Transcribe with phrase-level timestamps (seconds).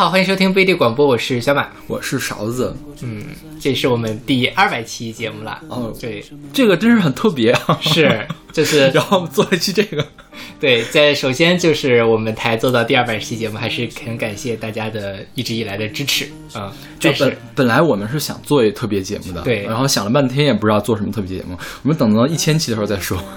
[0.00, 2.74] 好，欢迎收听贝蒂广播，我是小马，我是勺子。
[3.02, 3.22] 嗯，
[3.60, 5.60] 这是我们第二百期节目了。
[5.68, 6.24] 哦，对，
[6.54, 7.78] 这个真是很特别啊！
[7.82, 10.02] 是， 就是然后做一期这个，
[10.58, 16.72] 对，在首先就是我们台做到第二百期节目，还是很感谢大家的一直以来的支持啊。
[16.98, 23.22] 就本本来我们是想做一特别节目的，对，然后想了半天也不知道做什么特别节目，我们等到一千期的时候再说。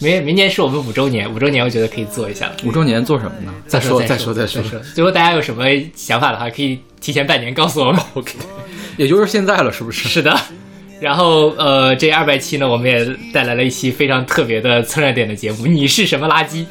[0.00, 2.50] 明明年是我们五周年，五周年我觉得可以做一下。
[2.64, 3.52] 五周年做什么呢？
[3.66, 4.62] 再说再说再说。
[4.94, 8.00] 最后大家有什么想法的话，可以提前半年告诉我们。
[8.14, 8.34] OK，
[8.96, 10.08] 也就是现在了，是不是？
[10.08, 10.38] 是的。
[11.00, 15.66] 然后呃，这二百期呢，我们也带来了一期非常特别的蹭热点的节目。
[15.66, 16.64] 你是什么垃圾？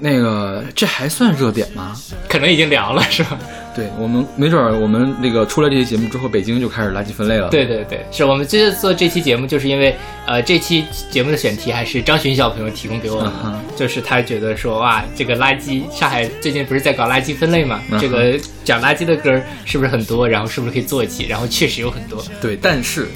[0.00, 1.96] 那个这还算热点吗？
[2.28, 3.38] 可能已经凉了，是吧？
[3.78, 7.48] 对我们没准儿，我们那个出了这期节目之后，北京就开始垃圾分类了。
[7.48, 9.96] 对对对，是我们这次做这期节目，就是因为
[10.26, 13.32] 呃，这期节目的选题还是张巡小朋友提供给我们，
[13.76, 17.80] 就是他觉得说哇，这个垃圾，上海最近不是在搞垃圾分类嘛？
[18.00, 20.28] 这个讲垃圾的歌是不是很多？
[20.28, 21.28] 然后是不是可以做一期？
[21.28, 22.20] 然后确实有很多。
[22.40, 23.06] 对，但是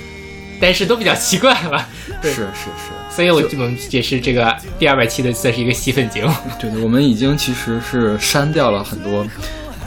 [0.61, 1.89] 但是都比较奇怪吧。
[2.23, 6.33] 是是是，所以我我们也是这个第二百期的算是一个吸粉节目。
[6.61, 9.27] 对对，我们已经其实是删掉了很多。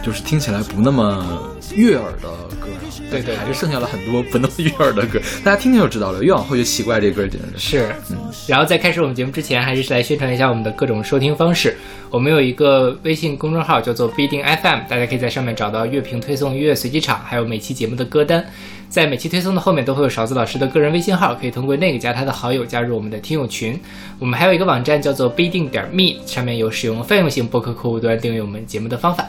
[0.06, 2.30] 就是听起来不那么悦耳的
[2.61, 2.67] 歌，
[3.09, 6.23] 对对，还是剩下了很多不那么悦耳的歌，大家听听就知道了。
[6.23, 7.95] 越往后越奇怪，这歌简直是。
[8.12, 11.75] 嗯，然后在开始我们节目之前，还是来宣传一下我们的各种收听方式。
[12.12, 18.45] 我们有一个微信公众号叫做不一定 FM，大家可以在上面找到乐评推送、音乐随机场，还有每期节目的歌单。
[18.88, 23.78] 在每期推送的后面都会有勺子老师的个人微信号，可以通过那个加他的好友，加入我们的听友群。
[24.19, 29.25] 我们还有一个网站叫做不一定点 me，上面有使用泛用型博客客户端订阅我们节目的方法。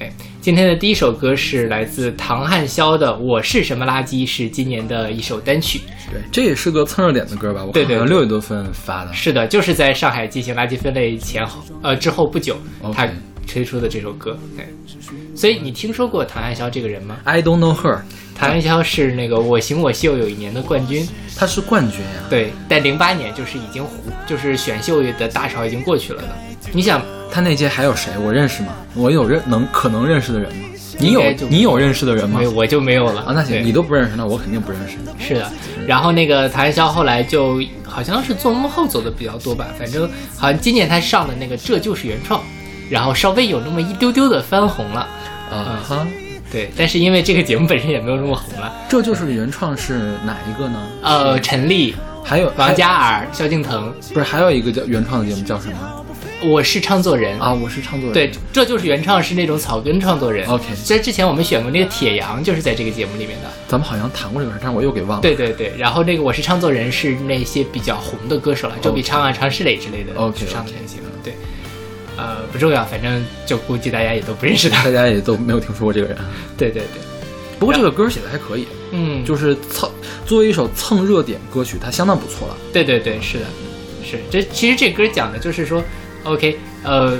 [0.00, 5.80] 哎，今天的第一首歌是来自唐汉霄的《我是什么垃圾》，是今年的一首单曲。
[6.12, 7.64] 对，这也是个蹭热点的歌吧？
[7.64, 9.12] 我对对，六月多份发的。
[9.12, 12.56] 是的，就是在上海进行垃圾分类前后，呃，之后不久，
[12.94, 13.08] 他
[13.48, 14.38] 推出的这首歌。
[14.56, 14.66] 对，
[15.34, 18.00] 所以你听说过唐汉霄这个人吗？I don't know her。
[18.34, 22.22] 唐汉霄是那个《我行我秀》有一年的冠军，他是冠军呀。
[22.30, 23.84] 对，但零八年就是已经
[24.26, 26.28] 就是选秀的大潮已经过去了的。
[26.72, 27.02] 你想。
[27.30, 28.10] 他那届还有谁？
[28.24, 28.74] 我认识吗？
[28.94, 30.64] 我有认能可能认识的人吗？
[30.98, 32.40] 你有你有认识的人吗？
[32.54, 33.34] 我就没有了啊。
[33.34, 34.96] 那行，你都不认识，那我肯定不认识。
[35.18, 35.52] 是的，
[35.86, 39.66] 然后那个谭潇后来就好像是做幕后走的比较多吧。
[39.78, 42.40] 反正好像今年他上的那个《这就是原创》，
[42.90, 45.08] 然后稍微有那么一丢丢的翻红了。
[45.50, 46.06] 啊哈，
[46.52, 48.70] 对，但是因为这个节目本身也没有那么红了。
[48.88, 50.78] 这就是原创是哪一个呢？
[51.02, 56.04] 呃，陈粒，还有王嘉尔、萧敬腾，不是还有一个叫原创的节目叫什么？
[56.44, 58.12] 我是唱作人啊，我是唱作人。
[58.12, 60.46] 对，这就是原创，是那种草根创作人。
[60.46, 63.48] OK，在之前我们选过那个铁阳，就是在这个节目里面的。
[63.66, 65.22] 咱们好像谈过这个事，但是我又给忘了。
[65.22, 70.12] 对对对，然后那个我是唱作人是那些比较红的歌手了，周笔畅啊、常石磊之类的。
[70.14, 70.98] OK，上的那些。
[71.24, 71.34] 对，
[72.18, 76.18] 呃，不重要，反正就估计大家也都不认识他，大家也都没有听说过这个人。
[76.58, 77.00] 对对对，
[77.58, 79.90] 不过这个歌写的还可以，嗯，就是蹭
[80.26, 82.56] 作为一首蹭热点歌曲，它相当不错了。
[82.72, 83.46] 对对对，是的，
[84.04, 85.82] 是这其实这歌讲的就是说。
[86.24, 87.16] OK，呃，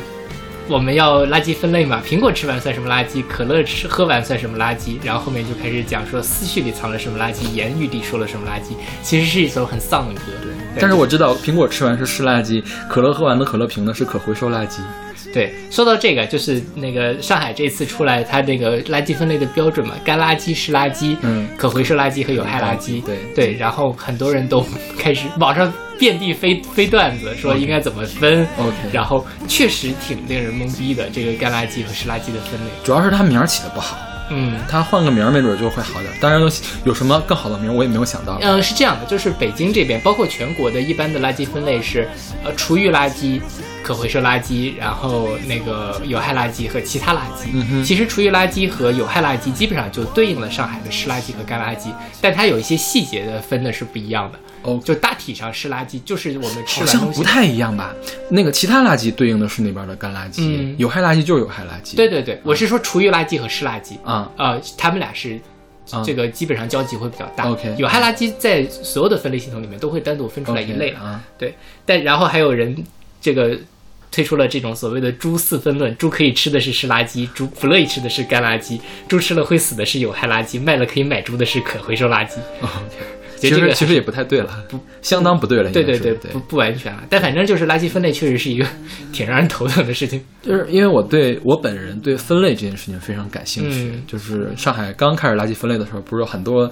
[0.68, 2.02] 我们要垃圾分类嘛？
[2.06, 3.24] 苹果吃完算什么垃圾？
[3.26, 4.98] 可乐吃喝完算什么垃圾？
[5.02, 8.74] 然后后面就开始讲说思绪里藏了什么垃圾，言语里说了什么垃圾。
[9.02, 10.26] 其实是一首很丧的歌。
[10.42, 14.80] 对，但是我知道苹果吃完是湿垃圾，可乐喝完的可乐瓶呢是可回收垃圾。
[15.32, 23.02] 对，说到这个，就是那个上海这次出来，它那个垃圾分类的标准嘛，干垃圾、湿垃圾、嗯，可回收垃圾和有害垃圾。
[23.02, 24.64] 对对，然后很多人都
[24.98, 28.46] 开始网上遍地飞飞段子，说应该怎么分。
[28.56, 33.98] OK，然后确实挺令人懵逼的，这个干垃圾和湿垃圾的分类，主要是它名儿起的不好。
[34.30, 36.12] 嗯，他换个名儿没准就会好点。
[36.20, 36.38] 当然
[36.84, 38.38] 有什么更好的名，我也没有想到。
[38.42, 42.06] 嗯，是这样的，就是北京这边，包括全国的一般的垃圾分类是，
[42.44, 43.40] 呃，厨余垃圾。
[43.82, 47.84] 可回收垃圾，然后那个有害垃圾和其他垃圾。
[47.84, 54.38] 其实厨余垃圾和有害垃圾基本上就对应了上海的湿垃圾和干垃圾，但它有一些细节的分的是不一样的。
[54.62, 57.94] 哦，就大体上湿垃圾就是我们吃好像不太一样吧？
[58.28, 61.94] 那个其他垃圾对应的是那边的干垃圾，有害垃圾就是有害垃圾。
[61.96, 65.40] 对对对，我是说厨余垃圾和湿垃圾啊呃，他们俩是
[66.04, 67.48] 这个基本上交集会比较大。
[67.48, 71.24] OK，有害垃圾在所有的分类系统里面都会单独分出来一类啊。
[71.38, 71.54] 对，
[71.86, 72.76] 但然后还有人
[73.20, 73.58] 这个。
[74.10, 82.38] 推出了这种所谓的“猪四分论”：猪可以吃的是湿垃圾，猪不乐意吃的是干垃圾，猪吃了会死的是有害垃圾，卖了可以买猪的是可回收垃圾。
[82.62, 82.68] 哦
[83.36, 85.70] 其实其实也不太对了，不相当不对了。
[85.76, 87.04] 对对对，不不完全了。
[87.10, 88.66] 但反正就是垃圾分类确实是一个
[89.12, 90.18] 挺让人头疼的事情。
[90.40, 93.92] 就是因为我对我本人对分类这件事情非常感兴趣。
[94.06, 96.68] 就是上海刚开始垃圾分类的时候，不是有很多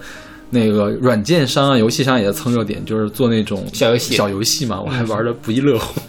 [0.48, 6.00] 那个软件商啊、游戏商也在蹭热点，就是做那种小游戏小游戏嘛，我还玩的不亦乐乎。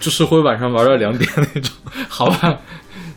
[0.00, 1.70] 就是会晚上玩到两点那种，
[2.08, 2.58] 好吧？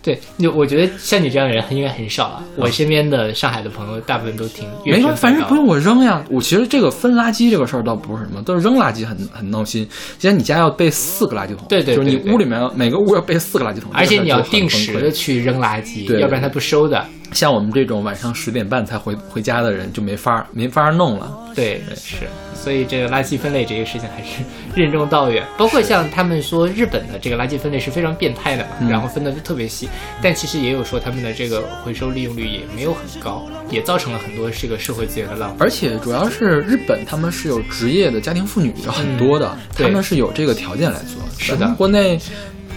[0.02, 2.42] 对，就我觉得像你这样的人应该很少啊。
[2.56, 6.24] 我身边的上海的朋友大部分都挺没关反正不用我扔呀。
[6.32, 9.86] 我其实这个分垃圾这个事儿倒不是什么，都是扔垃圾很很闹心。
[10.18, 17.06] 既然你家要备四个垃圾桶，对对，就是你屋里面每个屋要备四个垃圾桶，而且你要定时的去扔垃圾，要不然他不收的。
[17.32, 21.38] 像我们这种晚上十点半才回回家的人就没法没法弄了。
[21.56, 22.16] 对，是，
[22.56, 24.44] 所以这个垃圾分类这个事情还是
[24.76, 25.46] 任重道远。
[25.58, 29.90] 包括像他们说日本的这个垃圾分类是非常变态的嘛，然后分的特别细，
[30.22, 35.58] 但其实也有说他们的这个回收利用率也没有很高，也造成了很多这个社会资源的浪费。
[35.60, 41.22] 而且主要是日本他们是有职业的家庭妇女有很多的，他们是有这个条件来做。
[41.38, 42.18] 是的，国内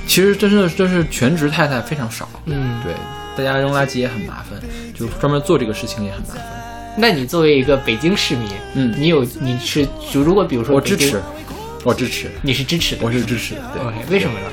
[0.07, 2.29] 其实真的真是全职太太非常少。
[2.47, 2.93] 嗯，对。
[3.37, 4.61] 大家扔垃圾也很麻烦，
[4.95, 6.95] 就专门做这个事情也很麻烦。
[6.97, 11.21] 那你作为一个北京市民，嗯，你有你是就如果比如说我支持，
[11.85, 14.13] 我支持，你是支持的，我是支持的，对。
[14.15, 14.47] 为什么呢？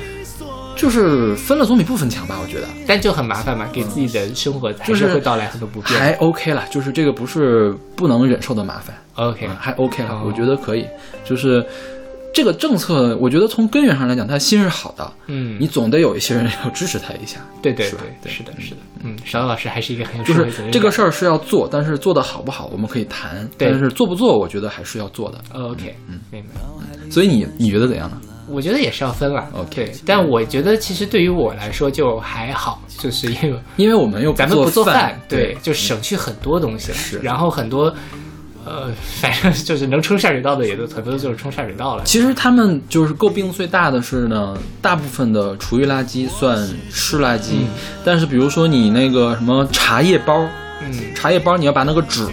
[0.74, 2.66] 就是分了总比不分强吧，我觉得。
[2.86, 6.00] 但就很麻烦嘛，给自己的生活就是会带来很多不便。
[6.00, 8.96] 还 OK 了，就是这个不是不能忍受的麻烦。
[9.16, 10.86] OK，还 OK 了，我觉得可以，
[11.24, 11.64] 就是。
[12.32, 15.12] 这个政策，我觉得从根源上来讲，他心是好的。
[15.26, 17.40] 嗯，你总得有一些人要支持他一下。
[17.60, 17.90] 对对
[18.22, 18.76] 对，是的，是的。
[19.02, 23.48] 嗯，邵老师还是一个很有就是这个事儿是要做，但是做的好不好，我们可以谈。
[23.58, 25.38] 但是做不做，我觉得还是要做的。
[25.52, 26.60] OK，嗯，明白。
[27.10, 28.20] 所以你你觉得怎样呢？
[28.48, 29.48] 我觉得也是要分了。
[29.54, 36.96] OK，但我觉得其实对于我来说就还好，就是因为因为我们又咱们不做饭，对，就省去很多东西了。
[36.96, 37.92] 是，然后很多。
[38.70, 42.04] 呃，反正就是能冲下水道的，也都很多就是冲下水道了。
[42.04, 46.56] 其实他们就是诟病最大的是呢，大部分的厨余垃圾算
[46.90, 47.64] 湿垃圾，
[48.04, 50.46] 但是比如说你那个什么茶叶包，
[50.82, 52.26] 嗯，茶叶包你要把那个纸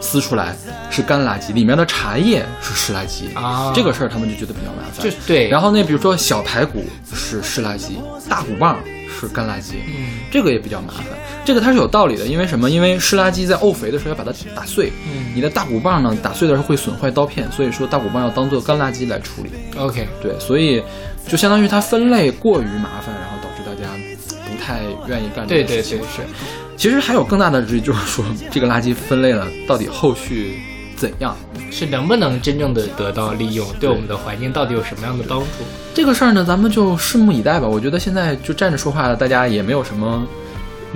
[0.00, 0.56] 撕出来
[0.90, 5.04] 是干垃圾，里面的茶叶是湿垃圾啊，这个事儿他们就觉得比较麻烦。
[5.04, 6.84] 就对，然后那比如说小排骨
[7.14, 7.92] 是湿垃圾，
[8.28, 8.78] 大骨棒
[9.20, 11.06] 是干垃圾，嗯，这个也比较麻烦。
[11.44, 12.70] 这个它是有道理的，因为什么？
[12.70, 19.50] 因为湿垃圾在沤肥的时候要把它打碎，嗯，你的大骨棒呢打碎的时候会损坏刀片，所以说大骨棒要当做干垃圾来处理。
[19.78, 20.82] OK，对，所以
[21.28, 23.90] 就相当于它分类过于麻烦，然后导致大家
[24.28, 25.98] 不太愿意干这个事情。
[25.98, 26.32] 对对对，是。
[26.76, 30.58] 其实还有更大的质疑，就是说这个垃圾分类了，到底后续
[30.96, 31.36] 怎样？
[31.70, 33.66] 是能不能真正的得到利用？
[33.80, 35.46] 对我们的环境到底有什么样的帮助？
[35.94, 37.66] 这个事儿呢，咱们就拭目以待吧。
[37.66, 40.26] 我觉得现在就站着说话，大家也没有什么。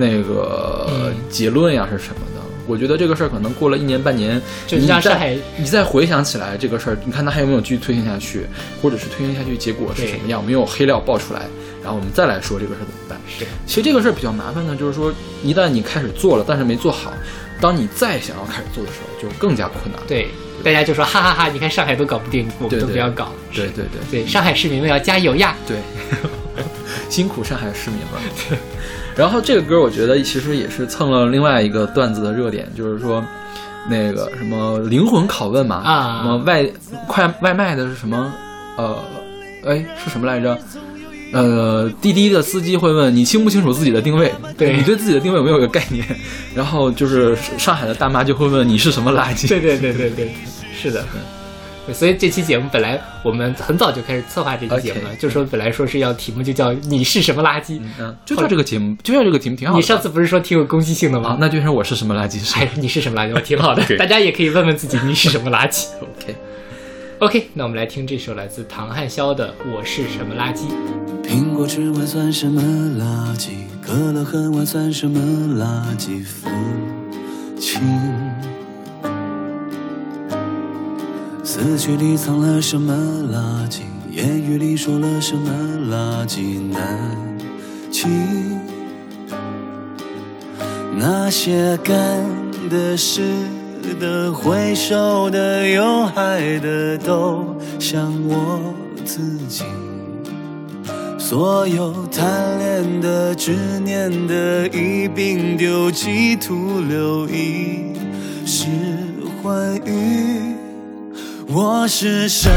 [0.00, 2.40] 那个结论呀是什么的？
[2.68, 4.40] 我觉得这个事儿可能过了一年半年，
[4.70, 8.46] 你再你再回想起来这个事儿，你看它还有没有继续推行下去，
[8.80, 10.44] 或者是推行下去结果是什么样？
[10.44, 11.40] 没有黑料爆出来，
[11.82, 13.18] 然后我们再来说这个事儿怎么办？
[13.26, 15.12] 是，其实这个事儿比较麻烦的，就是说
[15.42, 17.12] 一旦你开始做了，但是没做好，
[17.60, 20.00] 当你再想要开始做的时候，就更加困难。
[20.06, 20.28] 对，
[20.62, 23.32] 大家就说哈哈哈，你看上海都搞不定，我们都不要搞。
[23.52, 25.54] 对对对对，上海市民们要加油呀！
[25.66, 25.78] 对，
[27.10, 28.58] 辛苦上海市民了。
[29.16, 33.24] 然后这个歌，我觉得其实也是蹭了另外一个段子的热点，就是说，
[33.90, 36.64] 那个什么灵魂拷问嘛，啊，什么外
[37.08, 38.32] 快外卖的是什么？
[38.76, 38.96] 呃，
[39.66, 40.56] 哎，是什么来着？
[41.32, 44.32] 呃，滴滴的司机会问你清不清楚自己的定位？
[44.56, 46.04] 对你对自己的定位有没有个概念？
[46.54, 49.46] 然后就是上海的大妈就会问你是什么垃圾？
[49.48, 50.30] 对对对对对，
[50.74, 51.04] 是的。
[51.90, 59.74] 所以这期节目本来我们很早就开始策划这期节目了，就说本来说是要题目就叫你是什么垃圾，嗯，就叫这个节目，就叫这个节目挺好。
[59.74, 61.38] 你上次不是说挺有攻击性的吗？
[61.40, 62.38] 那就说我是什么垃圾？
[62.54, 63.34] 还是你是什么垃圾？
[63.34, 65.86] 我挺好的，大家也可以问问自己你是什么垃圾。
[66.02, 70.64] OK，OK，那我们来听这首来自唐汉霄的《我是什么垃圾》。
[71.28, 72.62] 苹果吃完算什么
[72.98, 73.50] 垃圾？
[73.82, 75.20] 可乐喝完算什么
[75.62, 76.24] 垃圾？
[76.24, 76.48] 父
[77.60, 77.82] 亲。
[81.44, 82.94] 思绪里藏了什么
[83.30, 83.82] 垃圾？
[84.10, 85.50] 言语里说了什么
[85.90, 86.62] 垃圾？
[86.72, 86.98] 难
[87.90, 88.08] 记
[90.96, 91.94] 那些干
[92.70, 93.20] 的、湿
[94.00, 98.72] 的、回收的、有害的，都像我
[99.04, 99.64] 自己。
[101.28, 103.52] 所有贪恋的、执
[103.84, 107.92] 念的，一并丢弃，徒留一
[108.46, 108.64] 世
[109.42, 110.56] 欢愉。
[111.46, 112.48] 我是什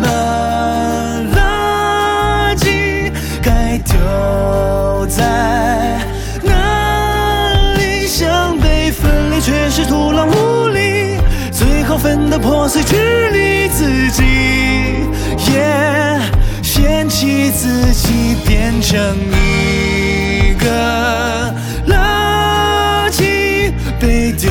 [0.00, 0.06] 么
[1.34, 3.10] 垃圾？
[3.42, 6.00] 该丢在
[6.44, 8.06] 哪里？
[8.06, 11.18] 想被分离，却是徒劳无力。
[11.50, 14.22] 最后分的破碎，支离自己，
[16.78, 18.96] 嫌弃自己变成
[19.32, 21.52] 一个
[21.88, 24.48] 垃圾，被丢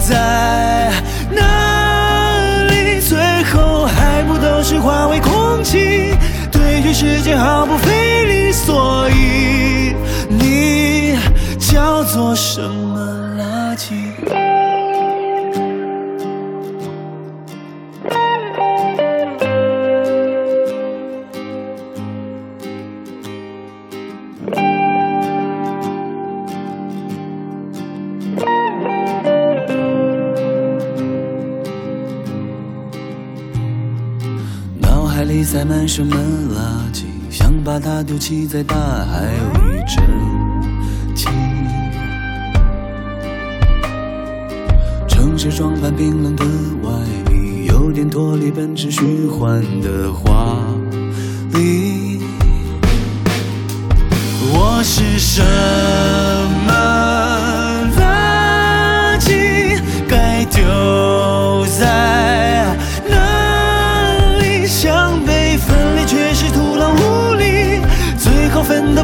[0.00, 0.90] 在
[1.30, 2.98] 哪里？
[3.00, 4.80] 最后还不都是。
[4.80, 6.16] 化为空气，
[6.50, 9.94] 对于世界毫不费力，所以
[10.28, 11.16] 你
[11.60, 13.23] 叫做什么
[35.54, 37.04] 塞满什么垃圾？
[37.30, 40.04] 想把它丢弃在大海里蒸
[41.14, 41.28] 汽。
[45.06, 46.44] 城市装扮冰冷的
[46.82, 46.90] 外
[47.32, 50.56] 衣，有点脱离本质虚幻的华
[51.52, 52.20] 丽。
[54.52, 55.40] 我是什
[56.66, 56.74] 么
[57.96, 59.80] 垃圾？
[60.08, 62.76] 该丢在。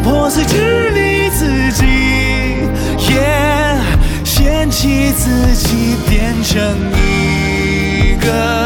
[0.02, 1.85] 破碎，只理自己，
[3.09, 3.14] 也
[4.25, 6.61] 嫌弃自己变成
[6.95, 8.60] 一个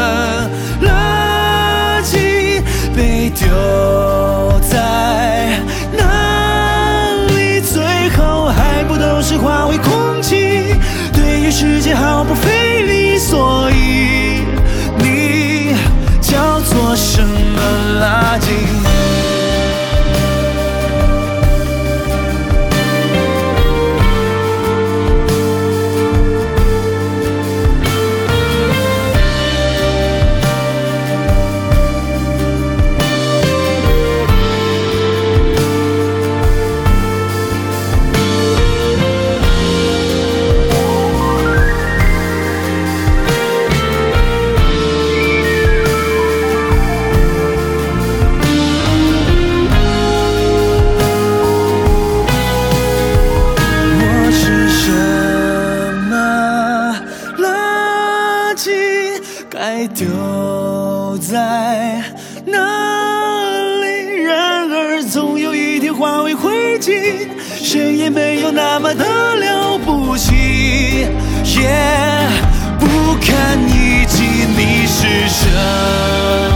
[75.51, 76.54] 愿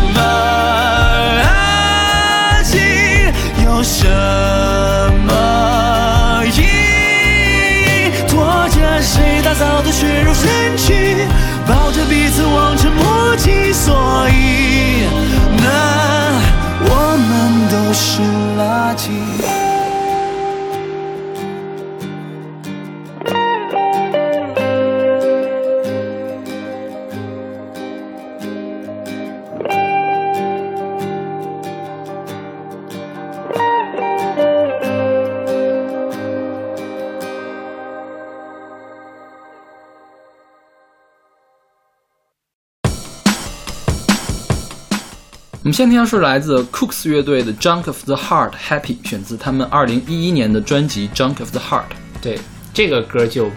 [45.69, 51.81] 我们先听的是来自 Cooks 乐队的《Junk of the Heart》，Happy，选自他们二零一一年的专辑《Junk of the Heart》。
[52.19, 52.39] 对，
[52.73, 53.51] 这个歌就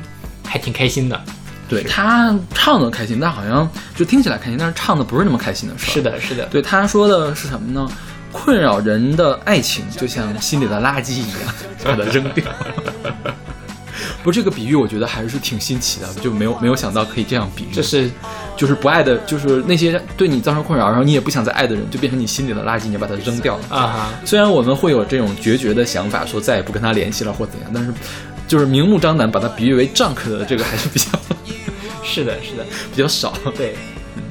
[0.45, 1.19] 还挺开心的。
[1.71, 3.67] 对他唱的开心，但好像
[3.97, 6.45] 就听起来开心，但是唱的不是那么开心的事是的，是的。
[6.49, 7.91] 对他说的是什么呢？
[8.31, 12.45] 困扰人的爱情就像心里的垃圾一样，把它扔掉。
[14.23, 17.73] 不，这个比喻我觉得还是挺新奇的，就没有没有想到可以这样比喻。
[17.73, 18.11] 就是，
[18.63, 24.15] 就是不爱的，就是那些对你造成困扰，然后你也不想再爱的人，就变成你心里的垃圾，你把它扔掉了啊。
[24.25, 27.93] 虽然我们会有这种决绝的想法，说再也不跟他联系了或怎样，但是
[28.47, 31.07] 就是明目张胆把它比喻为 junk 的这个还是比较，
[32.05, 32.65] 是的，是的，
[32.95, 33.35] 比较少。
[33.57, 33.75] 对，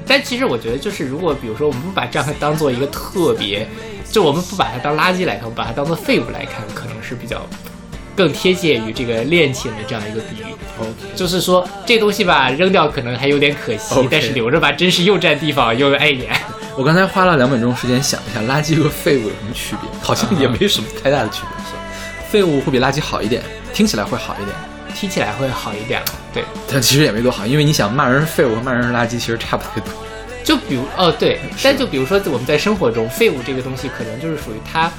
[0.08, 3.68] 但其实我觉得，就是如果比如说我们不把 junk 当做一个特别，
[4.10, 7.46] 就我们不把它当垃圾来看，我们把它当做废物来看，可能是比较。
[8.22, 10.86] 更贴切于这个恋情的这样一个比喻，
[11.16, 16.30] 就是说这东西吧扔掉可能还有点可惜，但是留着吧真是又占地方又碍眼。
[16.78, 19.90] 我刚才花了两分钟时间想一下，垃圾和废物有什么区别？
[20.04, 21.50] 好像也没什么太大的区别。
[22.30, 23.42] 废物会比垃圾好一点，
[23.74, 24.56] 听起来会好一点，
[24.94, 26.08] 听起来会好一点了。
[26.32, 29.92] 对，但其实也没多好，因为你想骂人是废物和骂人是垃圾其实差不太多。
[30.44, 34.92] 就比如哦对，但就比如说我们在生活中，废物这个东西可能就是属于它，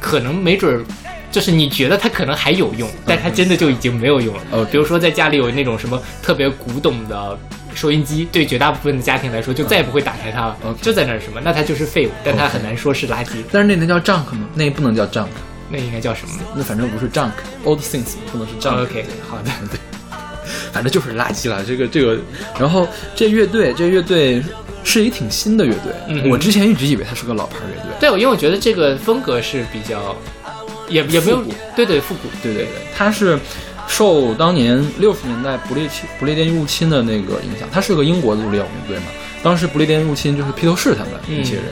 [0.00, 0.84] 可能没准儿。
[1.32, 4.42] 就是你觉得它可能还有用，但它真的就已经没有用了。
[4.52, 7.36] 呃，比如说在家里有那种什么特别古董的
[7.74, 13.30] 收音机，对绝大部分的家庭来说，就再也不会打开它了，就在那儿什么，那它就是废物，但它很难说是垃圾。
[13.50, 14.46] 但是那能叫 junk 吗？
[14.54, 15.28] 那不能叫 junk，
[15.70, 16.34] 那应该叫什么？
[16.54, 18.82] 那反正不是 junk，old things 不能是 junk。
[18.82, 19.80] OK，好的，对，
[20.70, 21.64] 反正就是垃圾了。
[21.64, 22.18] 这个这个，
[22.60, 22.86] 然后
[23.16, 24.42] 这乐队这乐队
[24.84, 26.30] 是一挺新的乐队。
[26.30, 27.90] 我之前一直以为它是个老牌乐队。
[27.98, 30.14] 对，因为我觉得这个风格是比较，
[30.92, 31.42] 也也没有
[31.74, 33.38] 对对复古，对对对，它是
[33.88, 37.68] 受当年六十年代不列颠不列颠入侵的那个影响。
[37.72, 39.06] 它是个英国的独立摇滚乐队嘛，
[39.42, 41.64] 当时不列颠入侵就是披头士他们一些人，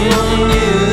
[0.00, 0.89] in you.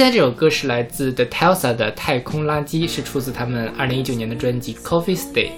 [0.00, 5.48] 现在这首歌是来自 The Telsa 的《太空垃圾》，是出自他们二零一九年的专辑《Coffee Stay》。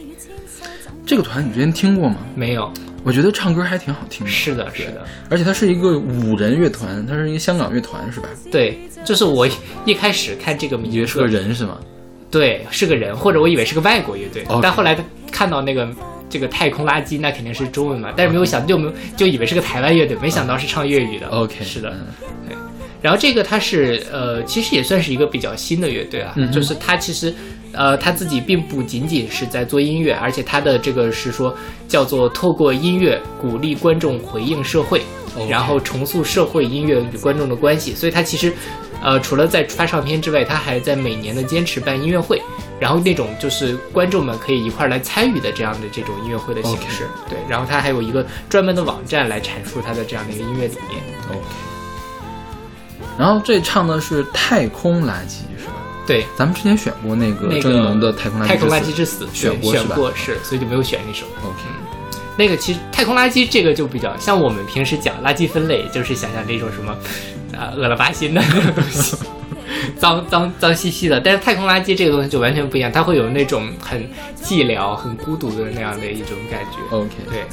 [1.07, 2.17] 这个团你之前听过吗？
[2.35, 2.69] 没有，
[3.05, 4.33] 我觉得唱歌还挺好听的。
[4.33, 8.29] 是的，是的，而且它是一个五人乐团，它是一个香港乐团，是吧？
[8.51, 9.47] 对，就是我
[9.85, 11.79] 一开始看这个名字以为是个人是吗？
[12.29, 14.99] 对，是个人，或者我以为是个外国乐队但后来
[15.31, 15.89] 看到那个
[16.29, 21.29] 这个太空垃圾，那肯定是中文嘛，但是没有想就没有就以为是个台湾乐队，没想到是唱粤语的。
[21.29, 21.97] OK，是的。
[23.03, 27.35] 然后这个他是呃，其实也算是一个比较新的乐队啊，嗯就是他其实
[27.73, 31.55] 呃他自己并不仅仅是在做音乐，而且他的这个是说
[31.89, 35.03] 叫做透过音乐鼓励观众回应社会
[35.51, 38.53] 然后重塑社会音乐与观众的关系，所以他其实。
[39.05, 42.41] 呃，除了在发唱片之外，他还在每年的坚持办音乐会，
[42.79, 51.03] 然后那种就是观众们可以一块儿来参与的这样的这种音乐会的形式对，然后他还有一个专门的网站来阐述他的这样的一个音乐理念。
[53.19, 55.75] 然后这唱的是太空垃圾是吧？
[56.07, 61.25] 对，咱们之前选过那个那个郑宜农的《太空垃圾太空垃之死圾之死选过选过是，所以就没有选那首。
[61.45, 61.63] OK，
[62.37, 66.93] 那个其实太空垃圾这个就比较像我们平时讲垃圾分类，就是想象那种什么，
[67.57, 69.17] 啊，恶了巴心的那种东西，
[69.97, 71.21] 脏脏脏兮兮的。
[71.21, 74.03] 但是太空垃圾这个东西就完全不一样，它会有那种很
[74.43, 76.97] 寂寥、很孤独的那样的一种感觉。
[76.97, 77.45] OK，对，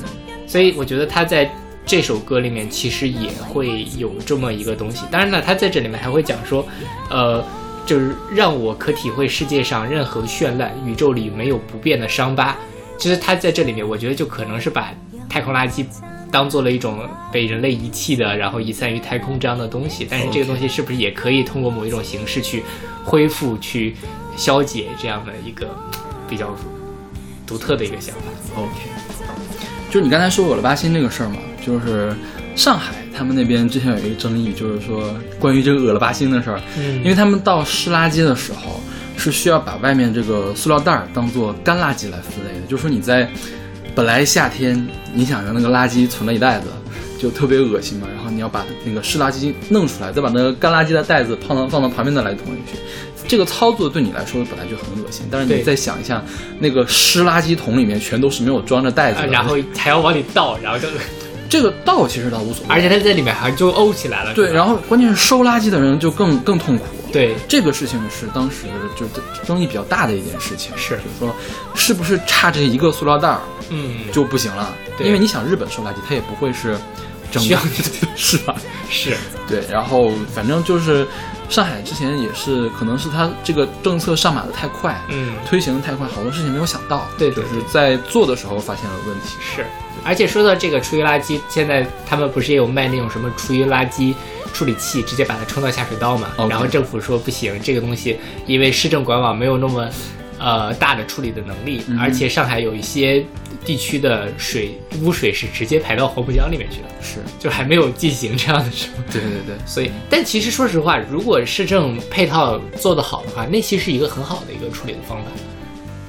[0.48, 1.52] 所以我觉得他在
[1.90, 5.04] 这首歌里面其实也会有这么一个东西。
[5.10, 6.64] 当然了，他在这里面还会讲说，
[7.10, 7.44] 呃。
[7.86, 12.56] 就是让我可体会世界上任何绚烂，宇宙里没有不变的伤疤。
[13.00, 14.94] 其实他在这里面，我觉得就可能是把
[15.28, 15.84] 太空垃圾
[16.32, 17.00] 当做了一种
[17.32, 20.06] 被人类遗弃的，然后遗散于太空这样的东西。
[20.08, 22.64] 但是这个东西是不是也可以通过某一种形式去
[23.04, 23.96] 恢复、去
[24.38, 25.76] 消解这样的一个
[26.30, 26.56] 比较
[27.48, 28.22] 独特的一个想法
[28.56, 28.70] ？OK，
[29.90, 32.14] 就是你刚才说我了巴心那个事儿嘛，就是
[32.56, 32.94] 上海。
[33.12, 38.80] 他们那边之前有一个争议，就是说关于这个恶了巴星的事儿，嗯，因为他们倒湿垃圾的时候
[39.18, 43.30] 是需要把外面这个塑料袋儿当做干垃圾来分类的，就是说你在
[43.94, 46.68] 本来夏天你想着那个垃圾存了一袋子
[47.20, 52.78] 就特别恶心嘛，然后你要把那个湿垃圾弄出来，再把那个干垃圾的袋子放到放到旁边的垃圾桶里去，
[53.28, 56.24] 这个操作对你来说本来就很恶心，但是你再想一下，
[56.58, 60.88] 那个湿垃圾桶里面全都是没有装着袋子的，然后还要往里倒，然后就。
[61.50, 64.34] 这个倒其实倒无所谓，而且它在里面还就沤起来了。
[64.36, 66.86] 对，然后关键是收垃圾的人就更更痛苦。
[67.12, 69.08] 对，这个事情是当时就
[69.44, 70.72] 争议比较大的一件事情。
[70.78, 71.36] 是，就是说，
[71.74, 74.72] 是不是差这一个塑料袋儿，嗯，就不行了？
[74.96, 76.78] 对因为你想，日本收垃圾，它也不会是
[77.32, 77.60] 需要
[78.16, 78.56] 是吧？
[78.92, 81.08] 是对，然后反正就是
[81.50, 87.08] 上海之前也是，可能是他这个政策上马的太快，嗯，推行的太快，好多事情没有想到。
[87.18, 89.36] 对，就是在做的时候发现了问题。
[89.42, 89.66] 是。
[90.06, 94.14] 而且说到这个厨余垃圾，现在他们不是也有卖那种什么厨余垃圾
[94.54, 96.30] 处理器，直接把它冲到下水道嘛？
[96.48, 99.90] 然后政府说不行，这个东西因为市政管网没有那么，
[100.40, 103.24] 呃大的处理的能力，而且上海有一些
[103.64, 104.72] 地区的水
[105.04, 109.04] 污水是直接排到黄浦江里面去的，是就还没有进行这样的什么？
[109.12, 109.56] 对对对。
[109.66, 115.26] 所以，但其实说实话，如果市政配套做得好的话，那其实是一个很好的一个处理的方法，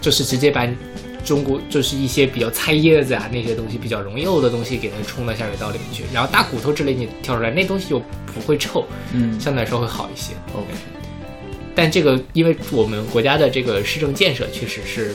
[0.01, 0.67] 就是直接把。
[1.23, 6.03] 中国就是一些比较菜叶子啊，那些东西比较容易沤的东西，给它冲到下水道里面去。
[6.15, 10.33] 然后大骨头之类你挑出来，那东西就不会臭，嗯，相对来说会好一些。
[10.55, 10.67] OK。
[11.75, 15.15] 但这个，因为我们国家的这个市政建设确实是，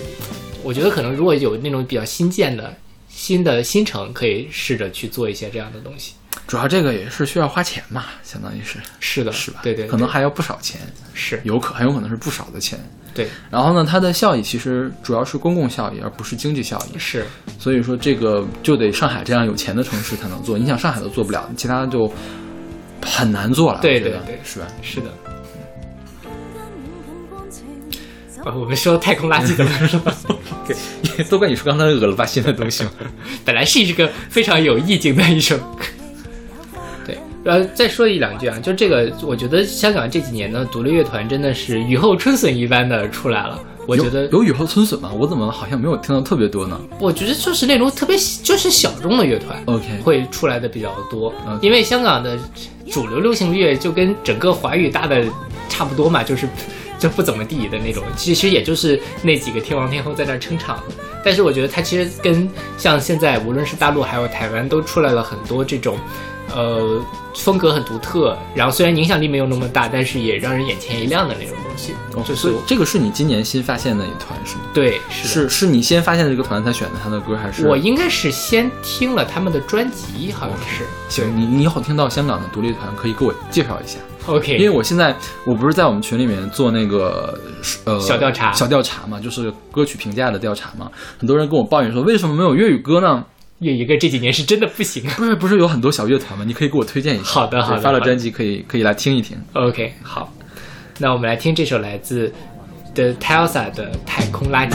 [0.63, 2.73] 我觉得可能如果有那种比较新建的
[3.09, 6.13] 新的新城，可以试着去做一些这样的东西。
[6.47, 9.61] 主要这个也是需要花钱嘛，相当于是是的，是吧？
[9.63, 10.79] 对对，可能还要不少钱，
[11.13, 12.79] 是有可很有可能是不少的钱。
[13.15, 16.99] 对，然后呢，它的效益其实主要是公共效益，而不是经济效益。
[16.99, 17.25] 是，
[17.57, 20.57] 所以说这个就得上海这样有钱的城市才能做。
[20.57, 22.11] 你想上海都做不了，其他就
[23.01, 23.79] 很难做了。
[23.81, 24.67] 对对对，是吧？
[24.81, 25.07] 是的。
[28.53, 29.99] 我们说太空垃圾怎么 说？
[30.67, 32.91] 对，都怪你说刚才恶了吧新的东西嘛。
[33.43, 35.57] 本来是一个非常有意境的一首。
[37.05, 43.59] 对，呃，再说一两句啊，就这个，我觉得香港这几年呢独立乐团真的是雨后春笋一般的出来了。
[43.87, 45.11] 我觉得有雨后春笋吗？
[45.13, 46.79] 我怎么好像没有听到特别多呢？
[46.99, 51.31] 我觉得就是那种特别就是小众的乐团，OK，会出来的比较多。
[51.61, 52.35] 因为香港的
[52.89, 55.23] 主流流行乐就跟整个华语大的
[55.69, 56.47] 差不多嘛，就是。
[57.05, 60.81] 就不怎么地的那种，其实也就是那几个天王天后在那撑场。
[61.23, 65.99] 但是我觉得他其实跟像现在无论是大陆还有台湾都出来了很多这种，
[66.55, 66.99] 呃，
[67.35, 71.93] 风格很独特，然后虽然影响力没有那么大，但是也让人眼前一亮的那种东西。
[72.27, 74.61] 就是这个是你今年新发现的一团是吗？
[74.73, 80.85] 对，是是你先发现这个团才选的他的歌，还是我应该是先听了他们的专辑，好像是。
[81.09, 83.99] 行，你你以后听到香港的独立团可以给我介绍一下。
[84.27, 87.39] OK，因为我现在我不是在我们群里面做那个
[87.85, 90.89] 呃小调查小调查嘛，就是歌曲评价的调查嘛。
[91.17, 93.23] 很多人跟我抱怨说，为什么没有粤语歌呢？
[93.59, 95.03] 粤语歌这几年是真的不行。
[95.11, 96.43] 不是不是有很多小乐团吗？
[96.45, 97.25] 你可以给我推荐一下。
[97.25, 99.37] 好的好的，发了专辑可以可以来听一听。
[99.53, 100.33] OK，好，
[100.99, 102.33] 那我们来听这首来自
[102.93, 104.73] The Telsa 的《太空垃圾》。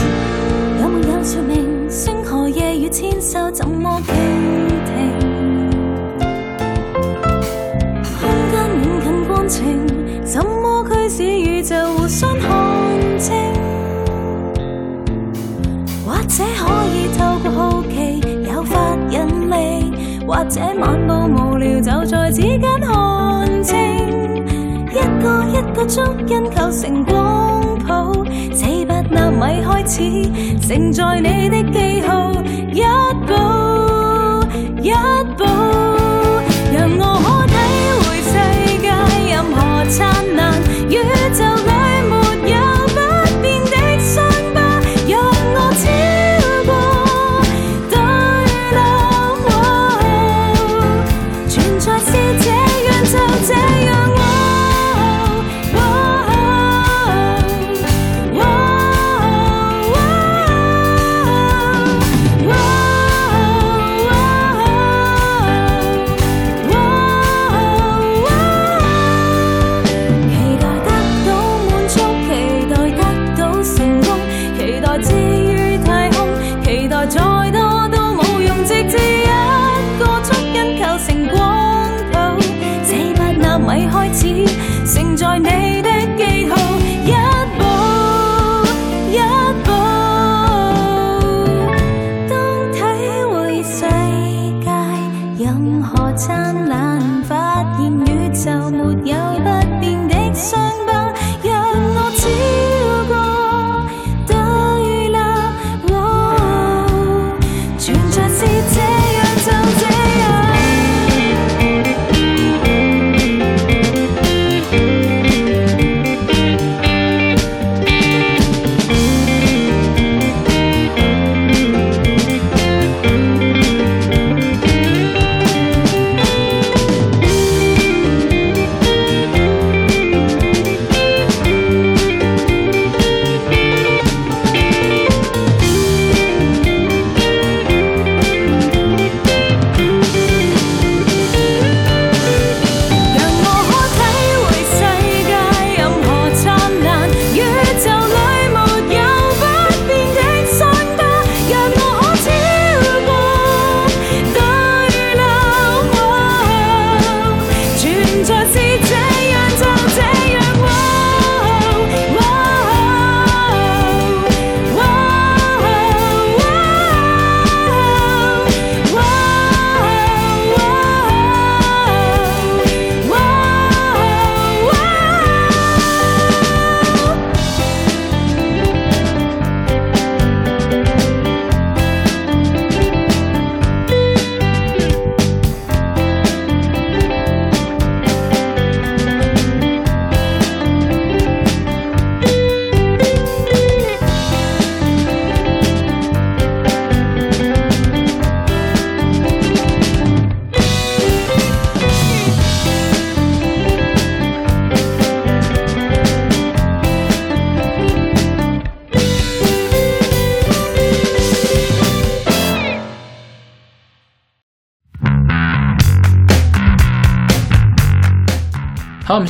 [0.81, 1.89] 有有有说明？
[1.89, 4.01] 星河夜雨牵手，怎么
[9.51, 9.85] 情，
[10.23, 12.49] 怎么驱使宇宙互相看
[13.19, 13.35] 清？
[16.05, 16.63] 或者可
[16.95, 23.75] 以透过好奇诱发引力，或者漫步无聊就在指间看清，
[24.89, 29.99] 一个一个足印构成光谱，四百纳米开始
[30.65, 32.31] 承载你的记号，
[32.71, 32.81] 一
[33.27, 33.33] 步
[34.81, 34.93] 一
[35.35, 35.43] 步，
[39.99, 40.50] 任何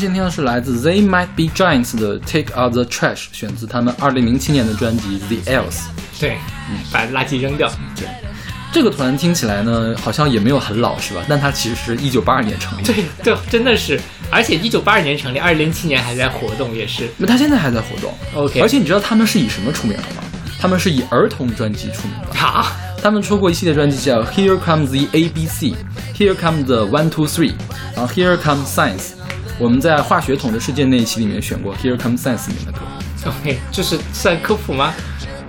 [0.01, 5.81] 好，我们现在听的是来自 They Might Be Giants 的 Take Out the Trash，选自他们二零零七年的专辑 The Else。
[6.19, 6.37] 对，
[6.91, 7.71] 把垃圾扔掉。
[7.95, 8.07] 对
[8.73, 11.23] 这个团听起来呢，好像也没有很老，是吧？
[11.29, 12.83] 但它其实是一九八二年成立。
[12.83, 17.07] 对对，真的是，而且一九八二年成立，二零零七年还在活动，也是。
[17.17, 18.11] 那他现在还在活动。
[18.33, 20.23] OK，而且你知道他们是以什么出名的吗？
[20.59, 22.33] 他们是以儿童专辑出名的。
[22.33, 22.71] 好，
[23.03, 27.53] 他们出过一系列专辑叫 Here Comes the ABC，Here Comes the One Two Three，
[27.95, 29.20] 然后 Here Comes Science。
[29.61, 32.79] 我们在化学统治世界那一期里面选过 Here Comes Science 里面的歌。
[33.27, 34.91] OK，就是算科普吗？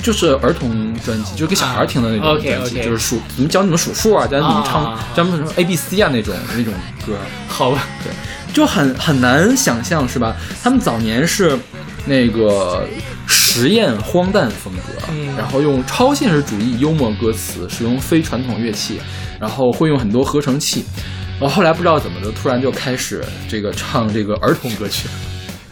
[0.03, 6.75] 就是儿童专辑，就是给小孩听的那种专辑就是数怎么教你们数数啊，教你们唱，啊教你们什么 A B C 啊那种那种
[7.07, 7.15] 歌，
[7.49, 8.13] 好吧，对
[8.53, 10.37] 就很很难想象是吧？
[10.63, 11.59] 他们早年是
[12.05, 12.87] 那个
[13.27, 19.01] 实验荒诞风格，嗯然后用超现实主义幽默歌词，使用非传统乐器，
[19.41, 20.85] 然后会用很多合成器。
[21.43, 25.09] 然后后来不知道怎么的，突然就开始这个唱这个儿童歌曲，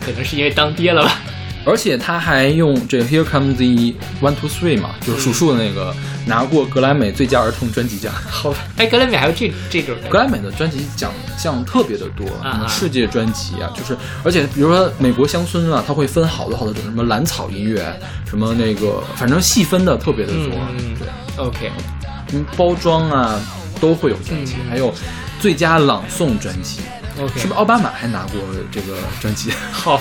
[0.04, 1.20] 可能是因为当爹了吧。
[1.64, 5.94] 而且他还用这个 Here Comes the One Two Three 嘛，就是数数的那个，
[6.26, 8.12] 拿过格莱美最佳儿童专辑奖。
[8.28, 17.94] 好吧，哎，格莱美还有这这种格莱美的专辑奖项特别的多，啊什么世界专辑啊，就是而且比如说美国乡村啊，它会分好多好多种，什么蓝草音乐，
[18.26, 21.70] 什么那个反正细分的特别的多，嗯对，OK，
[22.33, 23.38] 嗯，包装啊
[23.78, 24.70] 都会有专辑，嗯。
[24.70, 24.92] 还有
[25.40, 26.81] 最佳朗诵专辑
[27.37, 29.50] 是不是奥巴马还拿过这个专辑？
[29.72, 30.00] 好，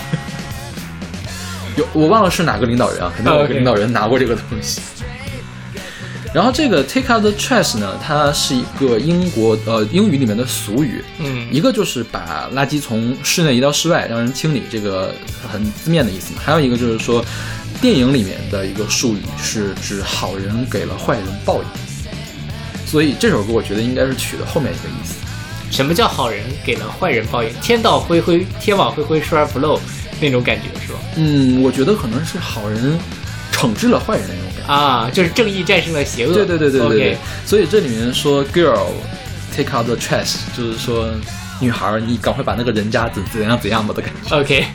[1.76, 4.82] 有我忘了是哪个领导人啊，肯定有一个领导人拿过这个东西。
[6.32, 15.14] 然后这个 take out the trash 呢，它是一个英国呃英语里面的俗语，嗯一个就是把垃圾从室内移到室外，让人清理，这个
[15.52, 16.42] 很字面的意思嘛。
[16.46, 17.26] 还有一个就是说，
[17.82, 25.16] 电影里面的一个术语是指好人给了坏人报应，所以这首歌我觉得应该是取的后面一个意思。
[25.72, 27.50] 什么叫好人给了坏人报应？
[27.62, 29.80] 天道恢恢，天网恢恢，疏而不漏
[30.20, 31.00] 那种感觉是吧？
[31.16, 32.98] 嗯，我觉得可能是好人
[33.52, 34.74] 惩治了坏人那种感觉。
[34.74, 36.34] 啊，就是正义战胜了邪恶。
[36.34, 38.88] 对对对对对所以这里面说 girl
[39.56, 41.10] take out the trash，就是说
[41.60, 44.36] 女孩儿你赶快把那个人渣怎怎样怎样吧的感觉。
[44.36, 44.66] OK，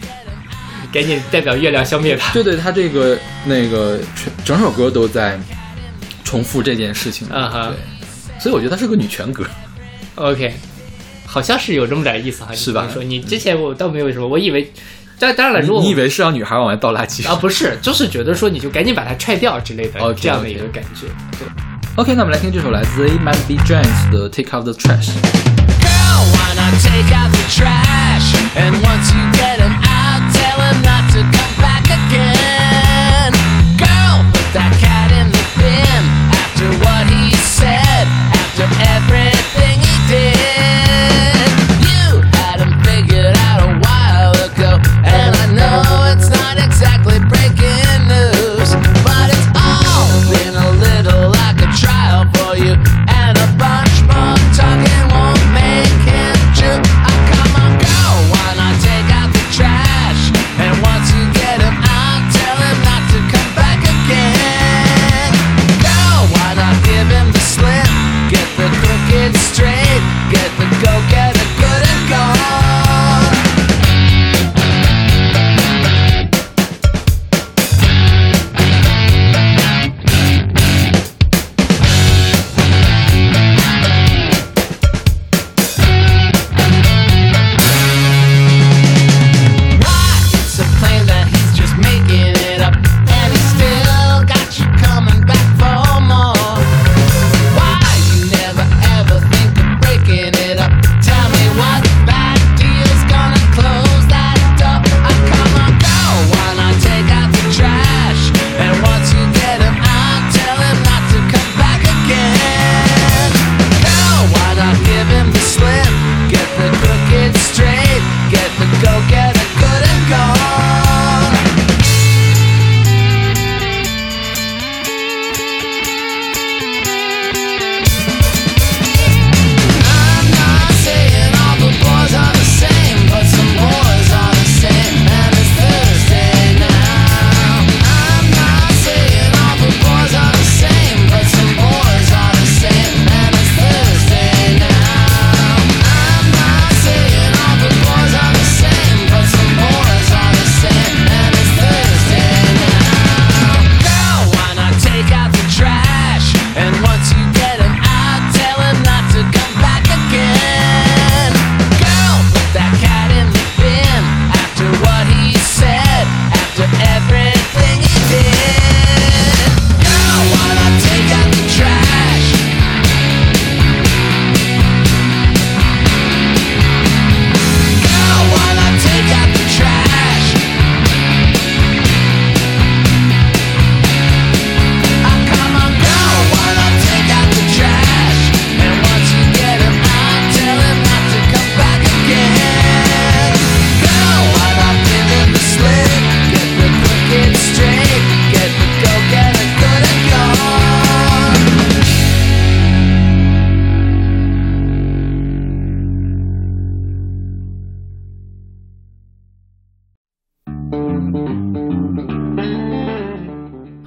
[0.93, 2.33] 赶紧代表月亮消灭他。
[2.33, 5.39] 对对，他这个那个全整首歌都在
[6.23, 7.29] 重复这件事情。
[7.29, 9.45] 啊哈对，所以我觉得它是个女权歌。
[10.17, 10.55] OK，
[11.35, 14.73] 好像是有这么点意思哈，你是吧这么说你之前我倒没有什么，我以为
[15.19, 17.35] 但当然了，如果你以为是让女孩往外倒垃圾啊？
[17.35, 21.09] 不是， 就是觉得说你就赶紧把它踹掉之类的，哦这样的一个感觉。
[21.33, 21.49] 对。
[21.97, 25.11] OK，那我们来听这首来自 A Man B Jones 的 Take Out the Trash。
[25.83, 26.23] Girl,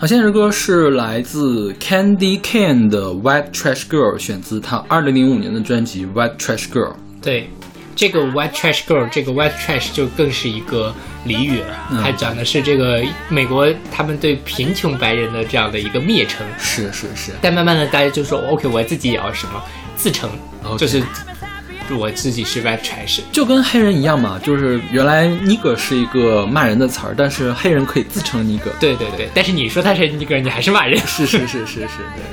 [0.08, 6.93] 好，现在这歌是来自 Candy Can 的 White Trash Girl，选自他二零零五年的专辑 White Trash Girl。
[7.22, 7.50] 对，
[7.93, 16.48] 这个 white trash girl，这个 white trash 就更是一个俚语了，嗯它讲的是这个美国他们对贫穷白人的这样的一个蔑称。
[16.58, 19.62] 是是是，但慢慢的，大家就说 OK，我自己也要什么
[19.98, 20.30] 自称
[20.78, 21.04] 就是
[21.93, 23.19] 我自己是 white trash。
[23.32, 28.71] 就跟黑人一样嘛，就是原来 nigger 是一个骂人的词儿，但是黑人可以自称 nigger。
[28.80, 30.97] 对对对，但是你说他是 nigger，，你还是骂人。
[31.06, 32.23] 是是是是是，对。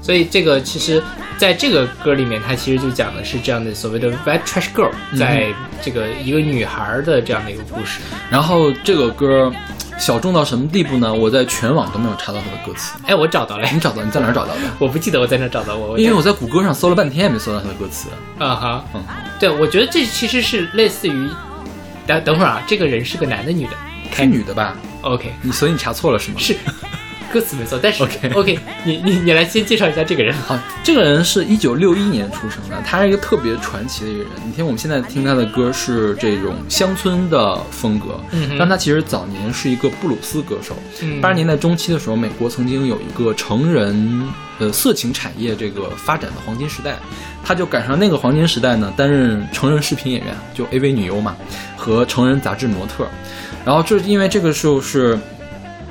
[0.00, 1.02] 所以这个其实
[1.38, 5.46] 在这个歌里面，它其实就讲的是这样的所谓的 white trash girl，在
[5.82, 8.00] 这个一个女孩的这样的一个故事。
[8.30, 9.50] 然后这个歌
[9.98, 11.12] 小众到什么地步呢？
[11.12, 12.98] 我在全网都没有查到他的歌词。
[13.06, 14.02] 哎，我找到了，你找到？
[14.02, 14.60] 你在哪儿找到的？
[14.78, 18.08] 我不记得我在哪找到我，因为我在谷歌上搜了半天也没搜到他的歌词。
[18.38, 19.02] 啊哈，嗯，
[19.38, 21.30] 对，我觉得这其实是类似于，
[22.06, 23.72] 等等会儿啊，这个人是个男的女的？
[24.12, 26.36] 是女的吧？OK，你所以你查错了是吗？
[26.38, 26.56] 是
[27.34, 30.32] 歌词没错，但是 OK OK，你你你来先介绍一下这个人。
[30.32, 34.28] 好，这个人是一九六一年出生的，他是一个特别传奇的一个人。
[34.46, 40.76] 你听，我们现在听他的歌是这种乡村的风格，嗯但他其实早年是一个布鲁斯歌手。
[41.02, 44.28] 嗯八十年代中期的时候，美国曾经有一个成人
[44.60, 46.94] 呃色情产业这个发展的黄金时代，
[47.44, 51.34] 他就赶上那个黄金时代呢，担任成人视频演员，就 AV 女优嘛，
[51.76, 53.08] 和成人杂志模特。
[53.64, 55.18] 然后就是因为这个时候是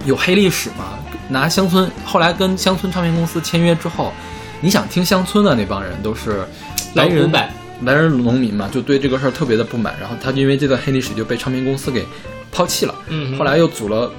[0.05, 0.99] 有黑历史嘛，
[1.34, 4.13] 拿乡村，后来跟乡村唱片公司签约之后，
[4.61, 6.45] 你想听乡村的那帮人都是
[6.93, 7.53] 老来人古板
[7.84, 12.05] 白人农民嘛，就对这个事儿特别的不满，然后他就因为这段黑历史就被唱片公司给
[12.51, 12.95] 抛弃了。
[13.07, 14.09] 嗯后来又组了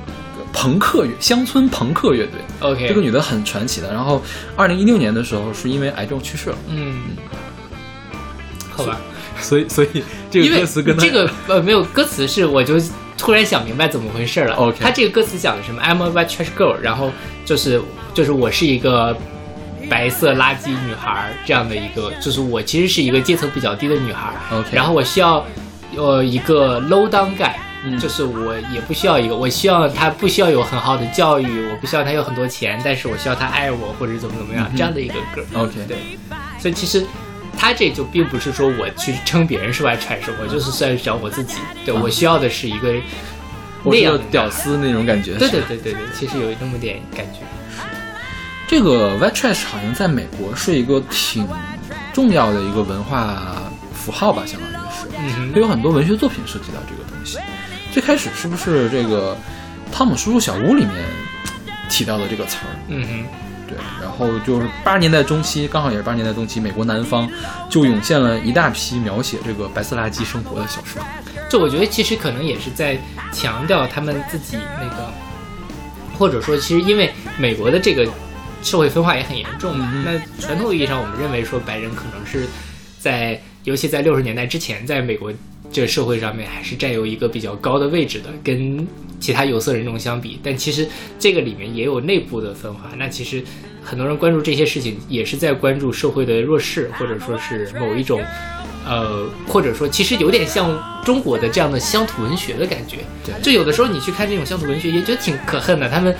[0.53, 2.41] 朋克乐乡村朋克乐队。
[2.61, 3.93] OK，这个女的很传奇的。
[3.93, 4.21] 然后，
[4.57, 6.57] 二零一六年的时候是因为癌症去世了。
[6.69, 7.03] 嗯，
[8.71, 9.01] 好吧，
[9.41, 12.79] 所以，所以这个歌词跟她这个呃没有歌词是我就
[13.17, 14.55] 突然想明白怎么回事了。
[14.57, 17.11] OK 他这个歌词讲的什么？I'm a white trash girl，然后
[17.45, 17.81] 就是
[18.13, 19.17] 就是我是一个
[19.89, 24.59] 白色垃圾女孩儿这样的一个，就是我其实是一个阶层比较低的女孩儿。
[24.59, 25.45] OK 然后我需要
[25.97, 27.53] 呃一个 low down guy。
[27.87, 35.65] 嗯就是我也不需要一个，我希望他不需要有很好的教育，我不需要他有很多钱，但是我需要他爱我或者怎么怎么样、这样的一个 girl。
[35.65, 35.99] OK 对，
[36.59, 37.05] 所以其实
[37.57, 41.57] 他这就并不是说我去称别人是外传说，我就是在讲我自己。
[41.85, 42.95] 对、我需要的是一个
[43.83, 44.51] 我是那样的个屌。
[44.51, 45.35] 丝那种感觉。
[45.37, 47.41] 对对对对对，其实有那么点感觉。
[48.67, 51.47] 这个 white trash 好像在美国是一个挺
[52.13, 55.09] 重要的一个文化符号吧，相当于是。
[55.17, 57.39] 嗯会有很多文学作品涉及到这个东西。
[57.93, 59.37] 最开始是不是这个
[59.95, 60.93] 《汤姆叔叔小屋》里面
[61.89, 62.75] 提到的这个词儿？
[62.89, 63.25] 嗯哼，
[63.69, 67.31] 对，然后就是八十年代中期，刚好也是八十年代中期，美国南方
[67.71, 71.03] 就涌现了一大批描写这个白色垃圾生活的小说。
[71.49, 72.99] 这我觉得其实可能也是在
[73.33, 75.11] 强调他们自己那个，
[76.19, 78.07] 或者说其实因为美国的这个
[78.63, 79.91] 社会分化也很严重嘛。
[79.95, 82.47] 嗯那传统意义上，我们认为说白人可能是
[82.99, 85.33] 在，尤其在六十年代之前，在美国
[85.75, 88.87] 这个社会上面还是占有一个比较高的位置的，跟
[89.19, 90.39] 其他有色人种相比。
[90.41, 90.87] 但其实
[91.19, 92.93] 这个里面也有内部的分化。
[92.97, 93.43] 那其实
[93.83, 98.23] 很多人关注这些事情，也是在关注社会的弱势，或者说是某一种。
[98.87, 102.99] 呃，或者说，其实有点像中国的这样的乡土文学的感觉。
[103.25, 105.89] 对就有的时候你去看这种乡土文学，也觉得挺可恨的。
[105.89, 106.15] 他们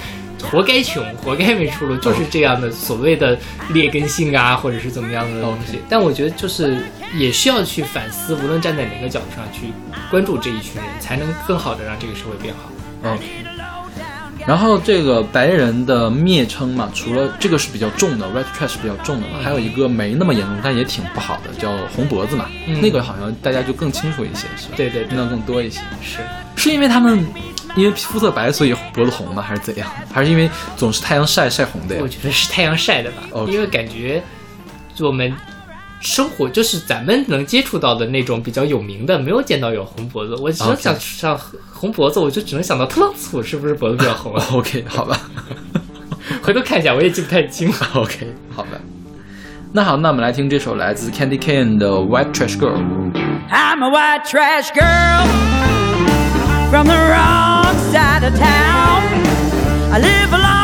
[0.51, 3.37] 活该穷，活该没出路，就是这样的所谓的
[3.71, 5.81] 劣根性啊，或者是怎么样的东西。
[5.89, 6.79] 但我觉得就是
[7.15, 9.73] 也需要去反思，无论站在哪个角度上去
[10.11, 12.71] 关注这一群人，才能更好的让这个社会变好。
[13.03, 13.19] 嗯。
[14.47, 22.45] 然后这个白人的蔑称嘛，除了这个是比较重的，white trash 比较重的嘛，还有一个没那么严重，但也挺不好的，叫红脖子嘛。
[22.67, 24.75] 嗯那个好像大家就更清楚一些，是吧？
[24.77, 25.81] 对对对听到更多一些。
[26.03, 26.19] 是，
[26.57, 27.25] 是因为他们
[27.77, 29.43] 因为肤色白，所以脖子红吗？
[29.43, 29.91] 还是怎样？
[30.13, 32.09] 还是因为总是太阳晒晒红的呀我？
[32.09, 34.23] 觉得是太阳晒的吧因为感觉
[35.01, 35.33] 我们
[36.01, 40.35] 生活就是咱们能接触到的那种比较有名的，没有见到有红脖子。
[40.37, 41.39] 我只想上
[41.73, 44.45] 红脖子，我就只能想到特朗普是不是脖子比较红啊？
[44.53, 45.19] OK，好吧
[46.43, 47.77] 回头看一下，我也记不太清了。
[47.95, 48.71] OK，好吧。
[49.73, 52.77] 那好，那我们来听这首来自 Candy Cane 的《White Trash Girl》。
[53.51, 55.27] I'm a white trash girl
[56.71, 57.64] from the wrong
[57.95, 59.03] side of town.
[59.95, 60.64] I live alone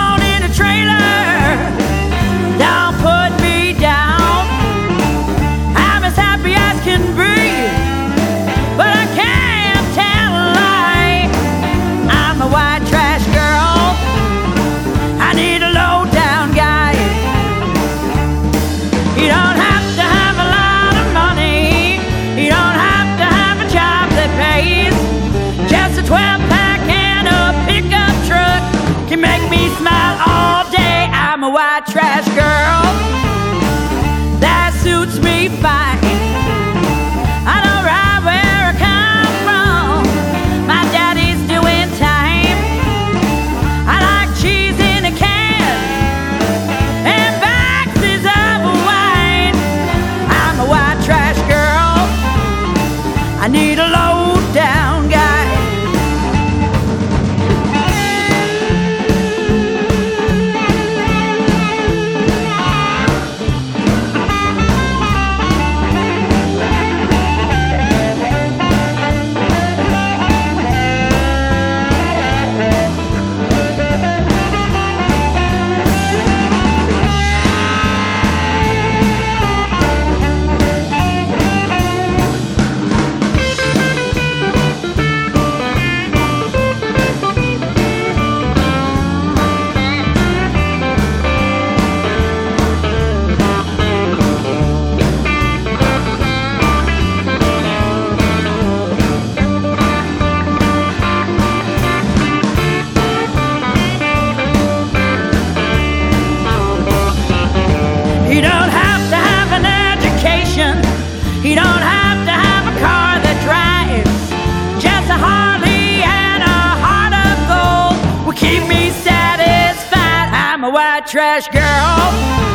[121.10, 122.49] trash girl.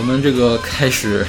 [0.00, 1.26] 我们这个开始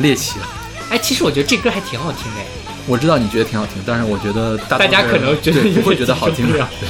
[0.00, 0.46] 猎奇了。
[0.90, 2.40] 哎，其实我觉得这歌还挺好听的。
[2.86, 6.88] 我知道你觉得挺好听，但是我觉得大大家可能觉得对不会觉得好听接受不了对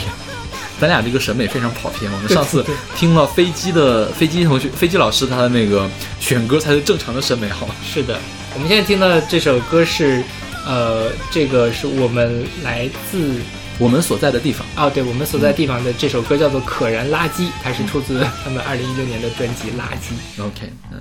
[0.80, 2.10] 咱俩这个审美非常跑偏。
[2.10, 5.88] 我们上次听了飞机的飞机同学、飞机老师他的那个
[6.18, 7.74] 选歌才是正常的审美，好吗？
[7.88, 8.18] 是的，
[8.54, 10.24] 我们现在听到的这首歌是，
[10.66, 13.36] 呃，这个是我们来自
[13.78, 20.40] 我们所在的地方，哦，对我们所在地方的这首歌叫做《可燃垃圾》，它是出自他们二零一六年的专辑《垃圾》。
[20.46, 20.98] OK，嗯，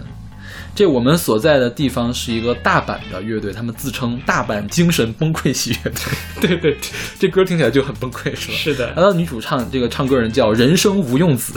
[0.74, 6.01] 这我们所在的地方是一个大阪的乐队，他们自称大阪精神崩溃系乐队。
[6.41, 6.78] 对对对，
[7.19, 8.53] 这歌听起来就很崩溃，是吧？
[8.57, 11.53] 是的然后女主唱这个唱歌人叫人生无用子，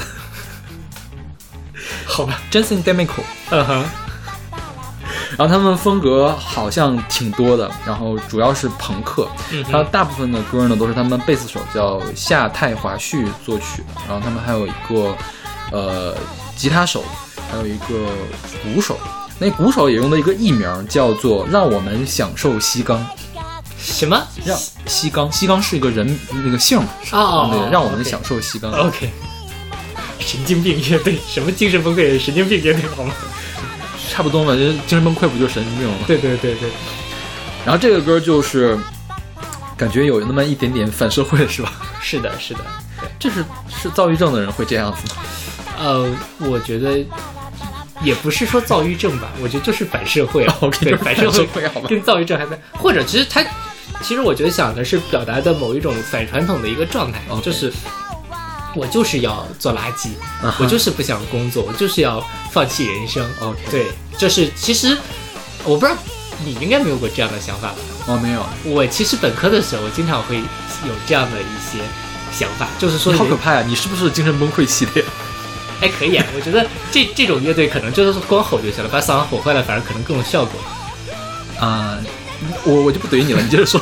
[2.05, 3.23] 好吧，Jensen Demico。
[3.49, 3.85] 嗯哼，
[5.37, 15.15] 然后他们风格好像挺多的，然后主要是朋克，嗯哼然后大部分的歌呢都是他们贝斯手叫夏太华旭作曲的，然后他们还有一个
[15.73, 16.17] 呃
[16.57, 17.05] 吉他手，
[17.51, 18.09] 还有一个
[18.63, 18.99] 鼓手，
[19.39, 23.07] 那鼓手也用的一个艺名叫做“让我们享受西冈
[23.79, 28.73] 什么？”，让西冈西冈是一个人那个姓嘛，哦哦对，哦让我们享受西冈。
[28.73, 29.11] OK，
[30.19, 33.13] 神经病乐队，什么精神崩溃神经病乐队好吗？
[34.09, 35.97] 差不多嘛，就精神崩溃不就神经病吗？
[36.07, 36.69] 对对对对，
[37.65, 38.79] 然后这个歌就是
[39.77, 41.73] 感觉有那么一点点反社会，是吧？
[42.01, 42.61] 是的，是的，
[43.19, 45.23] 这是是躁郁症的人会这样子吗？
[45.79, 47.05] 呃，我觉得
[48.03, 50.47] 也不是说躁郁症吧，我觉得就是反社会
[50.81, 53.45] 对，反社会好吧跟躁郁症还在，或者其实他，
[54.03, 57.71] 其实我觉得想的是表达的某一种反传统的一个状态就是
[58.75, 60.11] 我就是要做垃圾
[60.61, 62.25] 我就是不想工作，我就是要
[62.57, 63.23] 放弃人生。
[63.39, 64.97] OK 对，就是其实
[65.63, 65.99] 我不知道
[66.43, 67.75] 你应该没有过这样的想法吧？
[68.07, 71.85] 哦，没有，我其实本科的时候经常会有这样的一些
[72.33, 73.63] 想法，就是说好可怕呀！
[73.69, 75.05] 你是不是精神崩溃系列？
[75.83, 80.59] 哎，可以啊，我觉得这这种乐队可能就是光吼就行了，把嗓子吼坏了，反而可能更有效果。
[81.61, 81.99] 啊、
[82.65, 83.79] 我我就不怼你了，你接着说。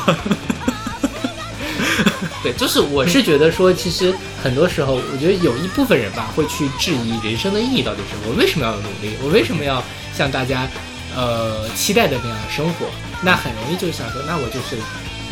[2.44, 8.22] 对，就是我是觉得说，其实很多时候，我觉得有一部分人吧，会去质疑人生的意义到底是什么。
[8.28, 9.16] 我为什么要努力？
[9.22, 9.82] 我为什么要
[10.14, 10.68] 像大家
[11.16, 12.84] 呃期待的那样生活？
[13.22, 14.76] 那很容易就想说，那我就是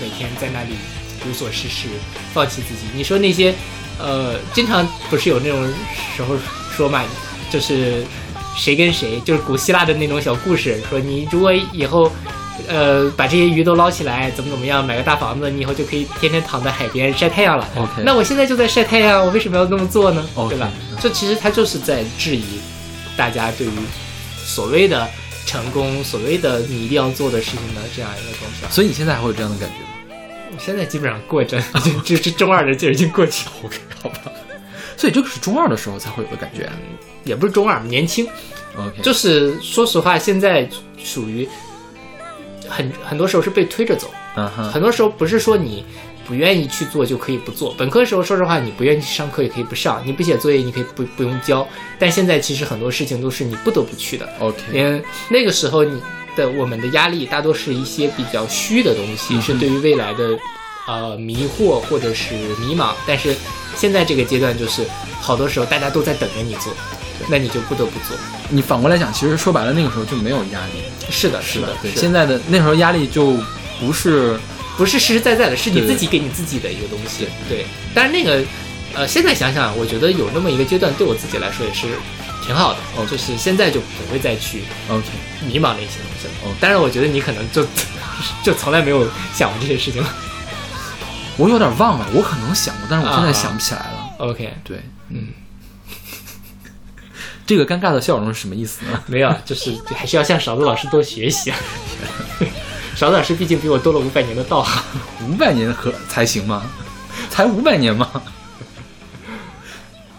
[0.00, 0.70] 每天在那里
[1.28, 1.86] 无所事事，
[2.32, 2.80] 放弃自己。
[2.94, 3.54] 你说那些
[3.98, 5.62] 呃，经常不是有那种
[6.16, 6.34] 时候
[6.74, 7.04] 说嘛，
[7.50, 8.02] 就是
[8.56, 12.10] 谁跟谁，就是古希腊的那种小故事，说你如果以后。
[12.68, 17.68] 呃，把这些鱼都捞起来，怎么怎么样，买个大房子，你以后就可以天天躺在海边晒太阳了。
[17.76, 20.70] OK 那我现在就在晒太阳，我为什么要那么做呢 OK 对吧？
[21.00, 22.60] 这其实他就是在质疑
[23.16, 23.70] 大家对于
[24.44, 25.08] 所谓的
[25.46, 28.68] 成功、所谓的你一定要做的事情的这样一个东西啊。
[28.70, 30.16] 所以你现在还会有这样的感觉吗
[30.54, 31.62] 我现在基本上过着，
[32.04, 33.52] 这这中二的劲儿已经过去了。
[33.64, 34.18] OK，好吧。
[34.96, 36.70] 所以这个是中二的时候才会有的感觉。
[37.24, 38.28] 也不是中二，年轻
[38.76, 40.68] ，OK，就是说实话，现在
[41.02, 41.48] 属于
[42.72, 44.10] 很很多时候是被推着走。
[44.36, 45.84] 嗯哼，很多时候不是说你
[46.26, 47.74] 不愿意去做就可以不做。
[47.76, 51.66] 本科的时候，说实话，你不愿意去上课也可以不上，你不写作业你可以不不用交。
[51.98, 54.26] 但现在其实很多事情都是你不得不去的。
[54.38, 56.00] OK，嗯那个时候你
[56.34, 60.38] 的我们的压力大多是一些比较虚的东西，嗯是对于未来的
[60.86, 62.94] 呃迷惑或者是迷茫。
[63.06, 63.36] 但是
[63.76, 64.86] 现在这个阶段就是
[65.20, 66.72] 好多时候大家都在等着你做，
[67.28, 68.16] 那你就不得不做。
[68.48, 70.82] 你反过来讲，其实说白了，那个时候就没有压力。
[71.10, 73.36] 是的，是的，对，现在的那时候压力就
[73.80, 74.38] 不是
[74.76, 77.28] 不是实实在在的，是你自己给你自己的一个东西。
[77.48, 78.42] 对，但是那个，
[78.94, 81.86] 呃，现在想想，我觉得有那么一个阶段，对我自己来说也是
[82.44, 82.78] 挺好的。
[82.96, 85.04] 哦就是现在就不会再去 OK。
[85.46, 86.32] 迷茫那些东西了。
[86.44, 87.66] 哦但是，我觉得你可能就
[88.44, 90.08] 就从来没有想过这些事情了。
[91.38, 94.14] 我有点忘了，我可能想过，但是我现在啊想不起来了。
[94.18, 95.28] OK，对，嗯，
[97.45, 99.03] 这个尴尬的笑容是什么意思呢？
[99.07, 101.57] 没有，就是还是要向勺子老师多学习啊。
[102.95, 104.83] 勺子老师毕竟比我多了五百年的道行。
[105.29, 106.63] 五百年和才行吗？
[107.29, 108.09] 才五百年吗？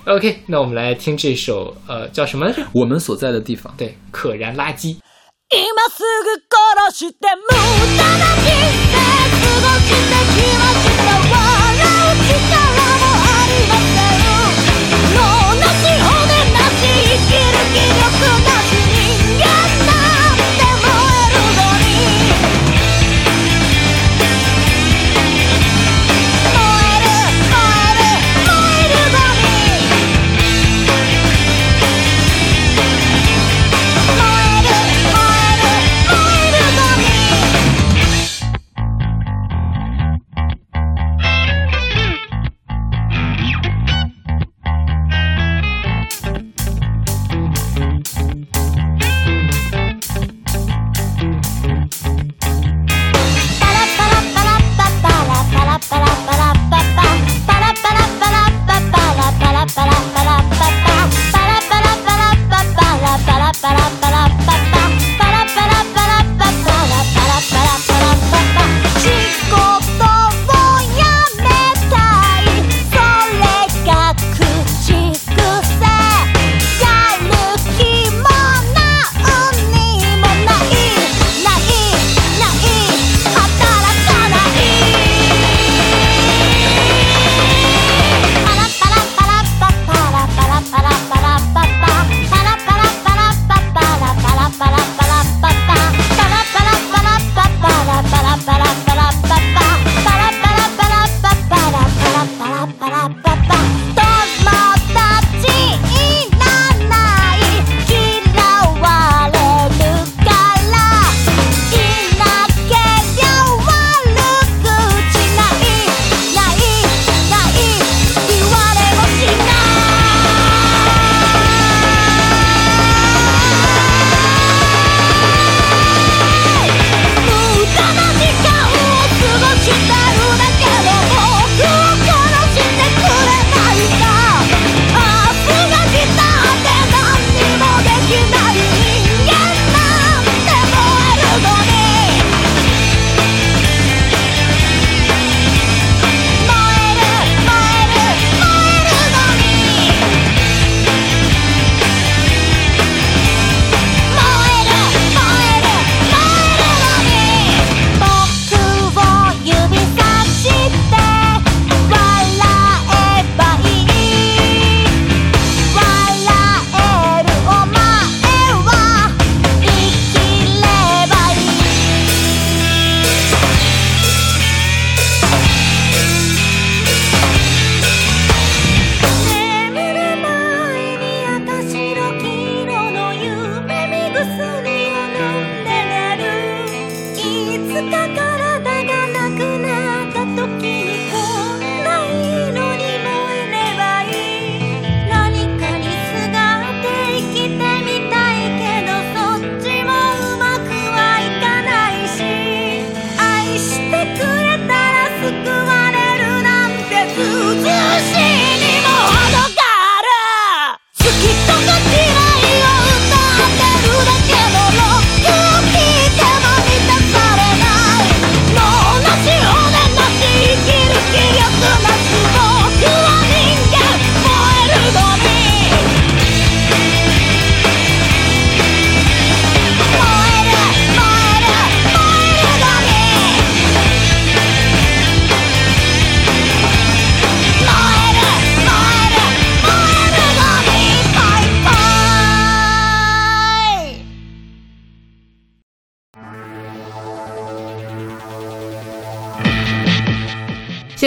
[0.07, 2.63] OK，那我们来听这首呃叫什么来着？
[2.73, 4.97] 我们所在的地方，对，可燃垃圾。
[5.51, 5.59] 今
[5.91, 7.49] すぐ殺して無
[7.97, 8.47] 駄な人
[8.89, 8.95] 生
[9.33, 10.63] 過ごしてきま
[17.74, 18.63] 力な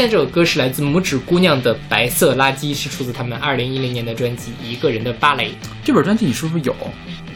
[0.07, 5.49] 在这首歌是来自拇指姑娘的《白色垃圾》，是出自他们二零一零年的专辑《一个人的芭蕾》。
[5.85, 6.73] 这本专辑你是不是有？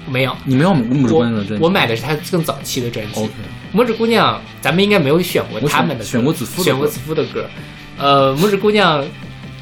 [0.06, 1.64] 没有，你没有拇指姑娘的专辑？
[1.64, 3.20] 我买的是他更早期的专辑。
[3.20, 3.32] OK
[3.74, 7.50] 拇指姑娘，咱们应该没有选过他们的歌，选过子夫的选过子夫的歌。
[7.98, 9.04] 呃，拇指姑娘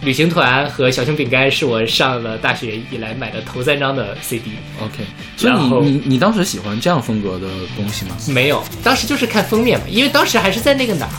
[0.02, 4.50] 旅行团和小熊饼干是我上了大学以来买的头三张的 CD。
[4.82, 5.02] OK，
[5.34, 8.14] 所以你你你当时喜欢这样风格的东西吗？
[8.28, 11.16] 没有，当时就是看封面嘛，因为当时还是在那个哪儿，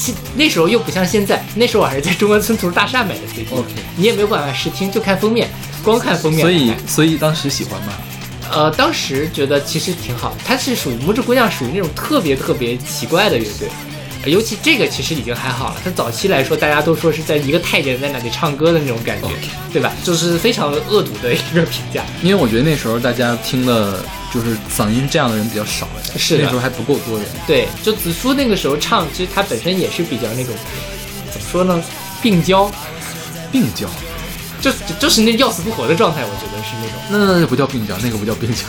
[0.00, 3.46] 其那时候又不像现在，那时候我还是在中关村图书大厦买的 CD。
[3.96, 5.46] 你也没有办法试听，就看封面，
[5.84, 6.72] 光看封面所以。
[6.86, 7.92] 所以当时喜欢吗？
[8.50, 13.68] 呃，当时觉得其实挺好，它是属于拇指姑娘，属于那种特别特别奇怪的乐队。
[14.22, 19.28] 呃尤其这个其实已经还好了，它早期来说，大家都说是在一个太监在那里唱歌的那种感觉
[19.72, 19.92] 对吧？
[20.04, 22.04] 就是非常恶毒的一个评价。
[22.22, 27.26] 因为我觉得那时候大家听的就是嗓音这样的人比较少哎，是那时候还不够多人。
[27.46, 30.54] 对，就子舒那个时候唱，其实他本身也是比较那种，
[31.32, 31.82] 怎么说呢，
[32.20, 32.70] 病娇，
[33.50, 33.88] 病娇，
[34.60, 37.40] 就就就是那要死不活的状态，我觉得是那种。
[37.40, 38.64] 那不叫病娇，那个不叫病娇。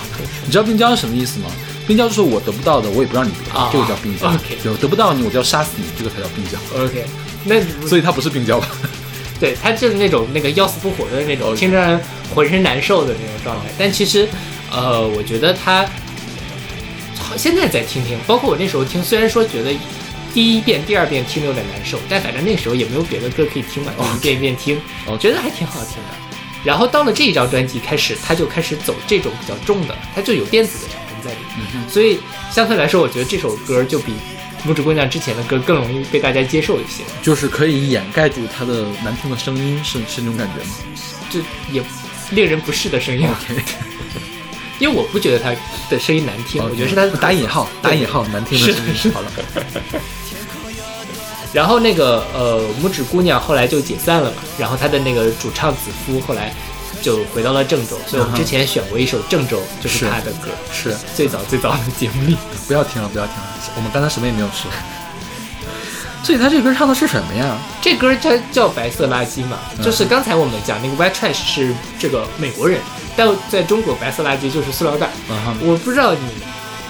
[0.45, 1.47] 你知道病娇是什么意思吗？
[1.91, 4.29] 病娇就是我得不到的，我也不让你得到，啊这个叫病娇。
[4.29, 6.57] OK 就得不到你，我就要杀死你，这个才叫病娇。
[6.81, 7.05] OK，
[7.43, 8.67] 那所以他不是病娇吧？
[9.41, 11.99] 对他就是那种那个要死不活的那种，听着
[12.33, 13.65] 浑身难受的那种状态。
[13.77, 14.25] 但其实，
[14.71, 15.83] 呃，我觉得他
[17.19, 19.73] 好现在再听听，包括我那时候听，虽然说觉得
[20.33, 26.09] 第一遍、第二遍听的有点难受，但反正那时候也没有别的歌可以听嘛，就一遍一遍听，我觉得还挺好听的。
[26.63, 31.37] 然后到了这一张专辑开始，他就开始走这种比较重的，他就有电子的在里
[31.73, 32.19] 面，所以
[32.51, 34.13] 相对来说，我觉得这首歌就比
[34.65, 37.03] 拇指姑娘之前的歌更容易被大家接受一些。
[37.21, 40.71] 就是可以掩盖住她的难听的声音，是是那种感觉吗
[41.29, 41.39] 就
[41.71, 41.83] 也
[42.31, 43.27] 令人不适的声音。
[44.79, 45.55] 因为我不觉得他
[45.91, 48.95] 的声音难听，我觉得是他的打引号，打引号难听的声音。
[48.95, 49.31] 是好了，
[51.53, 56.51] 然后那个呃拇指姑娘后来就解散了嘛，然后她的那个主唱子夫后来
[57.01, 62.37] 就回到了郑州，所以我们之前选过一首《郑州》，就是是他的歌，是最早最早的节目里。
[62.67, 63.43] 不要听了，不要听了，
[63.75, 64.71] 我们刚才什么也没有说。
[66.23, 67.57] 所以他这歌唱的是什么呀？
[67.81, 72.79] 这歌它叫白色垃圾嘛，就是刚才我们讲那个 white trash 是这个美国人，
[73.17, 75.09] 但在中国白色垃圾就是塑料袋。
[75.59, 76.19] 我不知道你，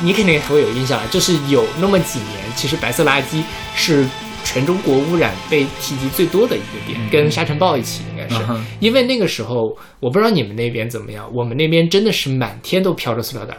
[0.01, 3.41] 你肯定会有印象啊，就是有那么几年，其实白色垃圾
[3.73, 4.05] 是
[4.43, 8.41] 全中国污染被提及最多的一个点，跟沙尘暴一起应该是。
[8.49, 13.55] 嗯，因为那个时候我不知道你们那边怎么样，我们那边真的是满天都飘着塑料袋，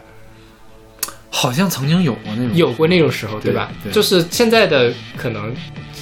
[1.33, 3.73] 好像曾经有过那种，有过那种时候，对吧？
[3.83, 5.53] 对就是现在的可能。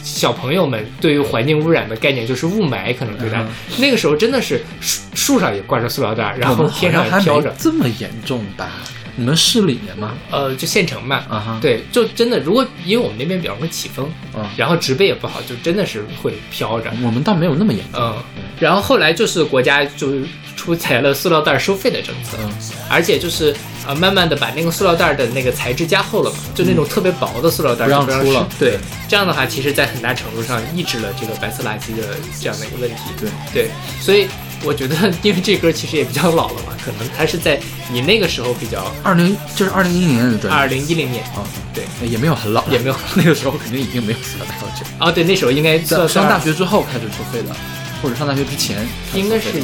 [0.02, 3.46] 小朋友们对于环境污染的概念就是雾霾，可能对吧？
[3.46, 8.70] 嗯那个时候真的是树树上也挂着塑料袋，然后天上还也飘着，这么严重吧？
[9.16, 10.14] 你们市里面吗？
[10.30, 16.90] 呃，就县城嘛，啊哈，对，就真的，如果因为我们那边比较容易起风，啊，然后植被也不好，就真的是会飘着。
[17.04, 18.00] 我们倒没有那么严重。
[18.00, 18.16] 嗯，
[18.58, 20.14] 然后后来就是国家就
[20.56, 22.50] 出台了塑料袋收费的政策，嗯
[22.88, 23.54] 而且就是
[23.90, 28.78] 呃慢慢的把那个塑料袋的那个材质加厚了嘛，就那种特别薄的塑料袋不让就出了对，
[29.08, 32.96] 这样的话，其实在很大程度上抑制了这个白色垃圾的这样的一个问题。
[33.18, 33.70] 对对，
[34.00, 34.28] 所以
[34.62, 37.58] 我觉得，因为这歌其实也比较老了嘛，可能它是在
[37.90, 41.42] 你那个时候比较二零就是二零一零年的专二辑零一零年啊，
[41.74, 44.72] 对也没有很老，也没有那个时候肯定已经没有塑料袋了。
[44.78, 47.56] 这哦，对，那时候应该算上大学之后开始收费的，
[48.00, 49.60] 或者上大学之前应该是之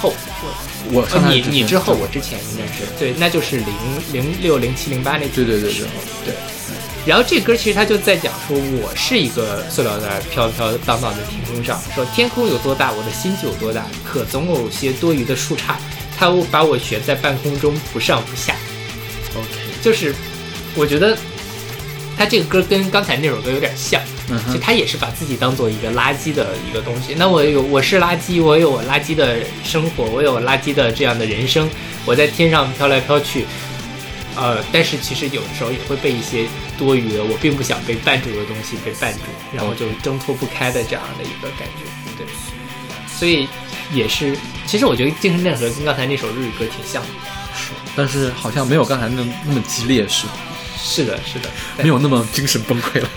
[0.00, 0.12] 后，
[0.92, 3.66] 我你你之后，我之前应该是对，那就是零
[4.12, 5.90] 零六零七零八那几对对对时候，
[6.24, 6.34] 对。
[7.06, 15.74] 然后这歌其实他就在讲说，我是一个塑料袋飘飘荡荡的天空上，说天空有多大，我的心就有多大，可总有些多余的树杈，
[16.16, 18.56] 它把我悬在半空中，不上不下。
[19.36, 19.48] OK，
[19.82, 20.14] 就是
[20.74, 21.14] 我觉得
[22.16, 27.14] 他这个歌跟刚才那首歌有点像，嗯哼，就他也是把自己当做一个垃圾的一个东西。
[27.16, 31.68] 那我有我是垃圾，我有我垃圾的生活，我有垃圾的这样的人生，
[32.06, 33.44] 我在天上飘来飘去。
[34.36, 36.46] 呃，但是其实有的时候也会被一些
[36.76, 39.20] 多余的我并不想被绊住的东西被绊住，
[39.54, 41.84] 然后就挣脱不开的这样的一个感觉。
[42.18, 42.26] 对，
[43.06, 43.46] 所以
[43.92, 47.08] 也是，其实我觉得精神内核跟刚才那首日语歌挺像的。
[47.56, 50.26] 是，但是好像没有刚才那那么激烈，是
[50.82, 51.48] 是的，是的，
[51.80, 53.08] 没有那么精神崩溃了。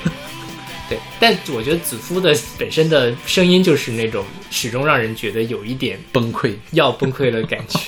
[1.19, 7.79] 对，但我觉得子夫的本身的声音就是那种始终让人觉得有一点崩溃，要崩溃的感觉。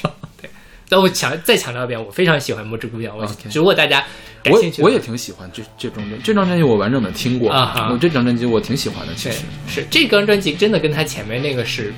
[0.42, 0.50] 对，
[0.90, 3.16] 但我强再强调一遍，我非常喜欢《魔之姑娘》。
[3.20, 4.08] 我如果大家感
[4.46, 7.52] 我我也挺喜欢这这张专这张专辑，我完整的听过。
[7.52, 9.40] 啊哈我这张专辑我挺喜欢的，其实。
[9.68, 11.94] 是这张专辑真的跟他前面那个是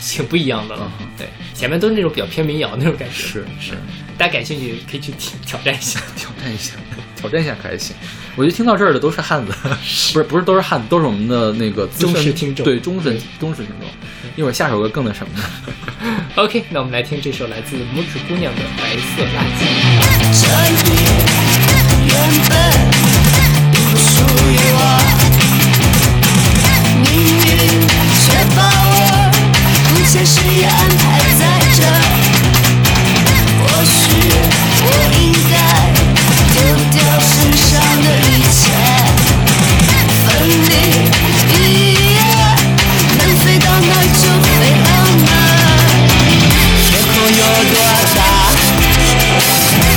[0.00, 0.90] 挺不一样的了。
[1.00, 3.14] 嗯对，前面都是那种比较偏民谣那种感觉。
[3.14, 3.72] 是是，
[4.18, 6.00] 大家感兴趣可以去听挑战一下。
[6.16, 6.74] 挑战一下，
[7.16, 7.94] 挑战一下可还行。
[8.36, 9.52] 我觉得听到这儿的都是汉子，
[10.12, 13.88] 不是不是都是汉子，都是我们的那个忠实听众对忠实忠实听众。
[14.36, 15.44] 一会儿下首歌更那什么呢
[16.34, 19.62] ？OK，那我们来听这首来自拇指姑娘的《白色垃圾》。
[22.14, 22.52] 根本
[23.72, 24.12] 不属
[24.48, 24.80] 于我，
[27.02, 27.50] 命运
[28.22, 28.94] 却把我
[29.88, 31.02] 不恰时宜安排
[31.40, 31.42] 在
[31.74, 31.82] 这。
[33.58, 33.92] 或许
[34.86, 34.88] 我
[35.18, 35.52] 应该
[36.54, 36.56] 丢
[36.92, 37.68] 掉身上
[38.04, 38.62] 的一切，
[40.24, 40.24] 奋
[40.70, 40.72] 力
[41.50, 41.58] 一
[42.14, 42.18] 跃，
[43.18, 44.48] 能飞到哪就飞
[44.84, 44.88] 到
[45.26, 45.28] 哪。
[46.86, 47.42] 天空有
[47.72, 47.76] 多
[48.14, 48.16] 大，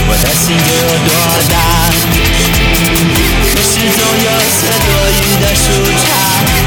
[0.10, 1.10] 我的心就有多
[1.50, 1.56] 大。
[2.78, 6.06] 可是总有些多余的树杈，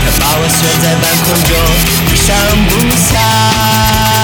[0.02, 1.50] 它把我悬在半空中，
[2.06, 2.26] 不上
[2.66, 4.19] 不下。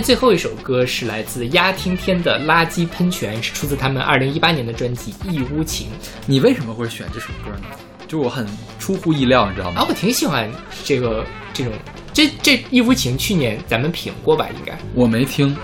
[0.00, 5.88] 最后一首歌是来自鸭听天的《垃圾喷泉》，是出自他们二零一八年的专辑《一屋情
[6.26, 7.66] 你为什么会选这首歌呢？
[8.06, 8.46] 就我很
[8.78, 10.50] 出乎意料，你知道吗》啊，我挺喜欢
[10.84, 11.72] 这个这种
[12.12, 14.48] 这这《一屋情》，去年咱们评过吧？
[14.58, 15.54] 应该我没听，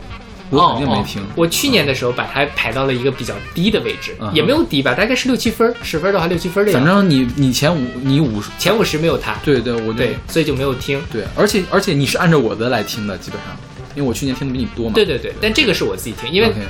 [0.51, 1.32] 我肯定没听哦哦。
[1.37, 6.87] 我去年的时候把它排到了一个比较低的位置，也没有低吧，大概是六七分儿，十分的话六七分的样子。
[6.87, 11.01] 反正你你前五你五十，前五十没有它，对对，我就对，所以就没有听。
[11.11, 13.57] 对，而且而且你是按照我的来听的，基本上，
[13.95, 14.92] 因为我去年听的比你多嘛。
[14.95, 16.61] 对对对，但这个是我自己听，因为 OK，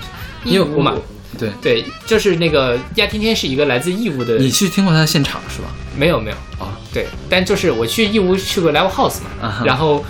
[0.44, 0.94] 因为义乌嘛，
[1.38, 5.68] 对，对，就是那个亚天天是一个来自义乌的，你去听过他的现场是吧？
[5.96, 10.04] 没有没有啊，对，但就是我去义乌去过 Live House 嘛，啊然后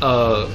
[0.00, 0.48] 呃。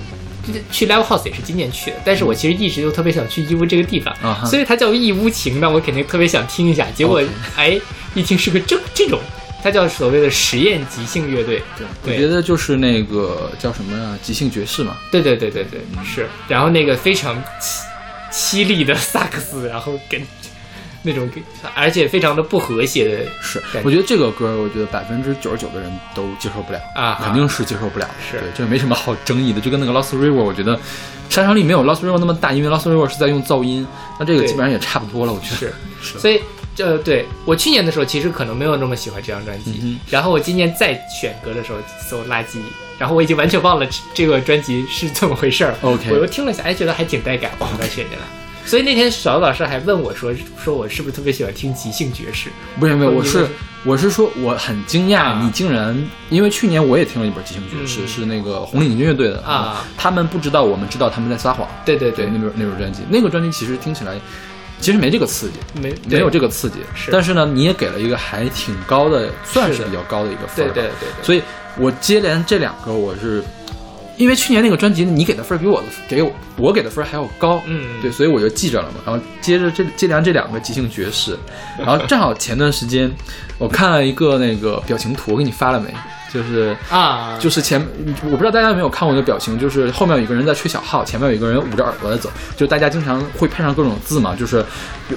[0.71, 6.85] 去 Live House 也是今年去的，但是我其实一直就特别想去义乌这个地方，所以它叫义乌情，那我肯定特别想听一下。
[6.93, 7.19] 结果
[7.57, 7.75] 哎，
[8.13, 9.19] 一听是个这这种，
[9.65, 14.95] 它叫所谓的实验即兴乐队，对，对我觉得就是那个叫什么啊，即兴爵士嘛。
[15.11, 16.29] 对对对对对，是。
[16.47, 17.81] 然后那个非常凄
[18.31, 20.21] 凄厉的萨克斯，然后跟
[21.01, 21.41] 那种给，
[21.73, 28.13] 而且非常的不和谐的是，我觉得这个歌，我觉得百分之九十九的人都接受不了啊肯定是接受不了的。
[28.21, 29.59] 是对，这没什么好争议的。
[29.59, 30.79] 就跟那个 Lost River，我觉得
[31.27, 33.87] 杀伤力没有 Lost River 那么大，因为 Lost River 是在用噪音，
[34.19, 35.33] 那这个基本上也差不多了。
[35.33, 36.39] 我觉得是是所以
[36.75, 42.59] 这对我去年的时候其实可能没有那么喜欢这张专辑，嗯然后我今年再选歌的时候搜垃圾，
[42.99, 45.73] 然后我已经完全忘了这这个专辑是怎么回事儿。
[45.81, 48.25] OK 我又听了一下，哎，觉得还挺带感，我把它选进来。
[48.65, 52.49] 所以那天小老师还问我说，说我是不是特别喜欢听即兴爵士？
[52.79, 53.47] 不是没有，我是
[53.83, 55.95] 我是说我很惊讶，啊你竟然
[56.29, 61.67] 因为去年我也听了一本即兴爵士，嗯是那个红领巾乐队的啊，他们不知道，我们知道他们在撒谎。
[61.85, 64.19] 对对对，那本那本专辑，那个专辑其实听起来
[64.81, 70.73] 其实没这个刺激，没没有这个，刺激，是但是呢，你也给了一个还挺高的，算是比较高的一个分对儿。
[70.73, 71.41] 对对对，所以
[71.77, 73.43] 我接连这两个，我是
[74.17, 78.95] 因为去年那个专辑你给的分儿比我的给我我给的分儿还要高，嗯对，所以我就记着了嘛。
[79.05, 81.37] 然后接着这接连这两个即兴爵士，
[81.77, 83.11] 然后正好前段时间
[83.57, 85.93] 我看了一个那个表情图，我给你发了没？
[86.35, 87.79] 就是啊，就是前
[88.25, 94.63] 我不知道大家有没有看过那个表情，就是后面有一个人在吹小号，前面有一个人捂着耳朵在走，就大家经常会配上各种字嘛，就是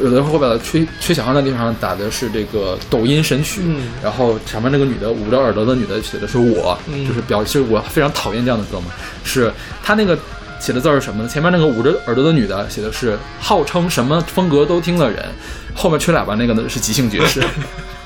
[0.00, 8.86] 有的后边的吹吹小号那地方打的是这个抖音神曲，嗯然后前面那个女的捂着耳朵的女的写的是我，嗯就是表示我非常讨厌这样的歌嘛，
[9.24, 9.52] 是
[9.82, 10.16] 他那个。
[10.60, 11.28] 写的字儿是什么呢？
[11.28, 15.24] 前面那个捂着耳朵的女的写的是号称什么风格都听的人，
[15.72, 17.40] 后面吹喇叭那个呢是即兴爵士，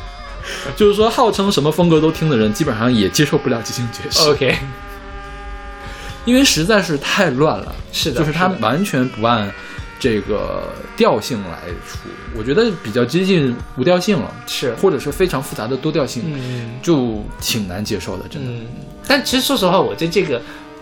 [0.76, 4.28] 就是说号称什么风格都听的人，基本上也接受不了即兴爵士。
[4.28, 4.56] OK，
[6.24, 9.50] 因为实在是太乱了，是的就是他完全不按
[9.98, 18.50] 这个调性来出，我觉得比较接近无调性了，是，或者是非常复杂的多调性，嗯就挺难接受的，真的。
[18.50, 18.66] 嗯，
[19.06, 20.40] 但其实说实话，我对这个，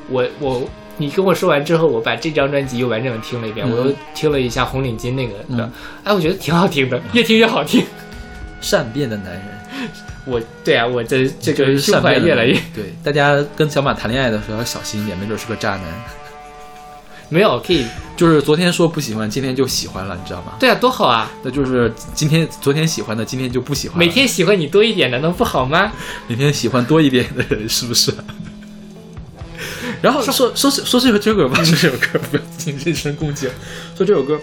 [0.09, 0.69] 我我。
[0.97, 5.73] 你跟我说完之后，我把这张专辑又完整的听了一遍，嗯我又听了一下红领巾那个的，嗯
[6.05, 7.83] 哎，我觉得挺好听的，越听越好听。
[8.61, 9.45] 善变的男人，
[10.31, 15.83] 我对啊，我的这个胸怀越来越对大家跟小马谈恋爱的时候要小心一点，没准是个渣男。
[17.33, 20.55] 没有可以，就是昨天说不喜欢，今天就喜欢了，你知道吗？
[20.59, 21.31] 对啊，多好啊！
[21.45, 23.97] 那就是今天昨天喜欢的，今天就不喜欢。
[23.97, 25.93] 每天喜欢你多一点，难道不好吗？
[26.27, 28.13] 每天喜欢多一点的人，是不是？
[30.03, 33.47] 然后说说说这个这个吧，说这首歌 不要进人身攻击。
[33.97, 34.37] 说这首歌，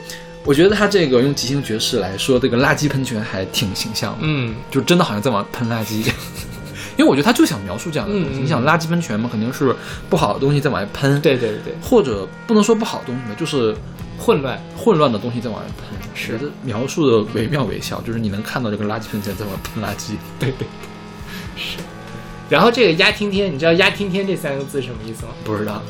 [0.48, 6.10] 我觉得他这个用即兴爵士来说这个垃圾喷泉还挺形象的，嗯，就真的好像在往喷垃圾。
[6.96, 8.40] 因为我觉得他就想描述这样的东西。
[8.40, 9.76] 你想垃圾喷泉嘛，肯定是
[10.10, 13.76] 不好的东西在往外喷，，对对对，或者不能说不好的东西吧，就是
[14.18, 16.00] 混乱，混乱的东西在往外喷。
[16.16, 20.14] 是描述的惟妙惟肖，就是你能看到这个垃圾喷泉在往外喷垃圾。
[20.40, 20.66] 对对，
[21.58, 21.78] 是。
[22.50, 25.34] 然后这个“压听天”，你知道“压听天”这三个字什么意思吗？
[25.44, 25.84] 不知道，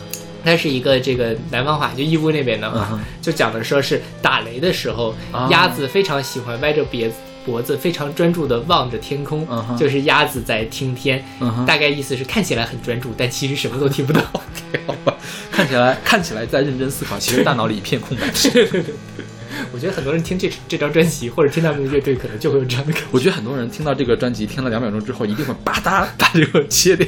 [0.44, 7.14] 它是一个这个南方话，就义乌那边的话，嗯就讲的说是打雷的时候，啊鸭子非常喜欢歪着鼻子。
[7.46, 11.24] 脖子非常专注地望着天空，就是鸭子在听天，
[11.66, 14.22] 大概意思是看起来很专注，但其实什么都听不到。
[15.50, 18.28] 看起来看起来在认真思考，其实大脑里一片空白。
[19.72, 23.08] 我觉得很多人听这这张专辑或者听他们的乐队，可能就会有这样的感觉。
[23.12, 27.08] 我觉得很多人听到这个专辑，听了两秒钟之后，一定会吧嗒把这个切掉。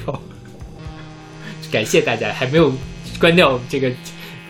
[1.69, 2.71] 感谢大家，还没有
[3.19, 3.91] 关掉这个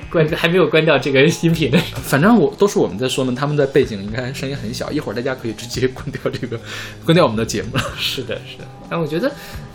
[0.10, 1.78] 关，还没有关掉这个音频的。
[2.04, 6.60] 反正我都是我们在说呢，他们的背景应该声音很小，一会儿大家可以直接关掉这个，
[7.06, 7.84] 关掉我们的节目了。
[7.98, 8.66] 是的，是的。
[8.90, 9.32] 但我觉得，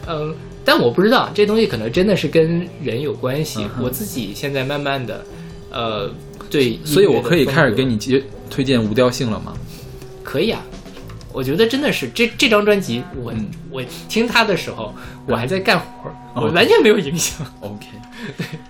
[0.07, 0.35] 嗯、
[0.65, 3.65] 但我不知道这东西可能真的是跟人有关系。
[3.65, 5.25] 嗯我自己现在慢慢的，
[5.71, 6.11] 呃，
[6.49, 9.55] 对所以我可以开始给你接推荐无调性了吗？
[10.23, 10.63] 可以啊。
[11.35, 14.95] 我觉得真的是这这张专辑，我、嗯我听他的时候，
[15.27, 17.45] 我还在干活儿，哦我完全没有影响。
[17.61, 17.87] OK，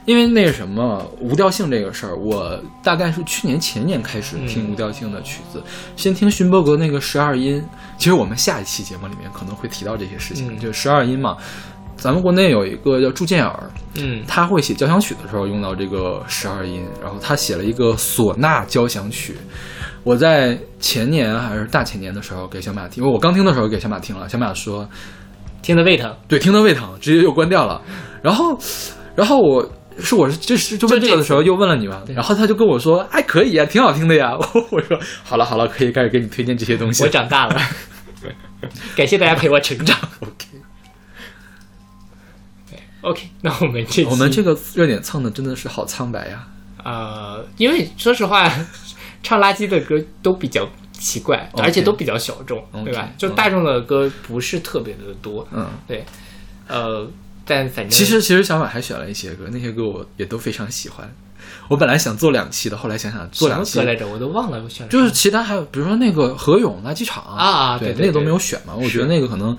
[0.07, 5.63] 因为那个什么无调性这个事儿，我大概是去年前年开始听嗯无调性的曲子，
[5.95, 7.63] 先听勋伯格那个十二音。
[7.99, 11.37] 其实我们下一期节目里面可能会提到这些事情，嗯就十二音嘛。
[11.97, 19.37] 咱们国内有一个叫祝建尔，嗯他会写交响曲的时候用到这个十二音，然后他写了一个唢呐交响曲。
[20.05, 24.87] 我在前年还是大前年的时候给小马听，因为我刚听的时候给小马听了，小马说
[25.63, 26.15] 听得胃疼。
[26.29, 27.81] 对，听得胃疼，直接就关掉了。
[28.23, 28.57] 然后，
[29.17, 29.67] 然后我
[29.99, 34.37] 是我是就是就问这个的时候又问了你嘛，然后他就跟我说，哎，可以啊，挺好听的呀。
[34.71, 37.09] 我说好了好了，可以开始给你推荐这些东西我。
[37.09, 37.59] 长大了，
[38.95, 39.97] 感谢大家陪我成长。
[43.01, 46.47] OK，OK，那我们这我们这个热点蹭的真的是好苍白呀。
[46.85, 48.51] 呃，因为说实话，
[49.25, 53.11] 唱垃圾的歌都比较奇怪而且都比较小众对吧？
[53.19, 56.05] 就嗯大众的歌不是特别的多，嗯，对，
[56.69, 57.05] 呃，
[57.45, 61.13] 但反正其实其实小马还选了一些歌，那些歌我也都非常喜欢。
[61.69, 68.75] 我本来想做两期的，后来想想做两期来着，我都忘了我选就是其他还有，比如说那个何勇垃圾场啊对那个都没有选嘛。
[68.75, 69.57] 我觉得那个可能，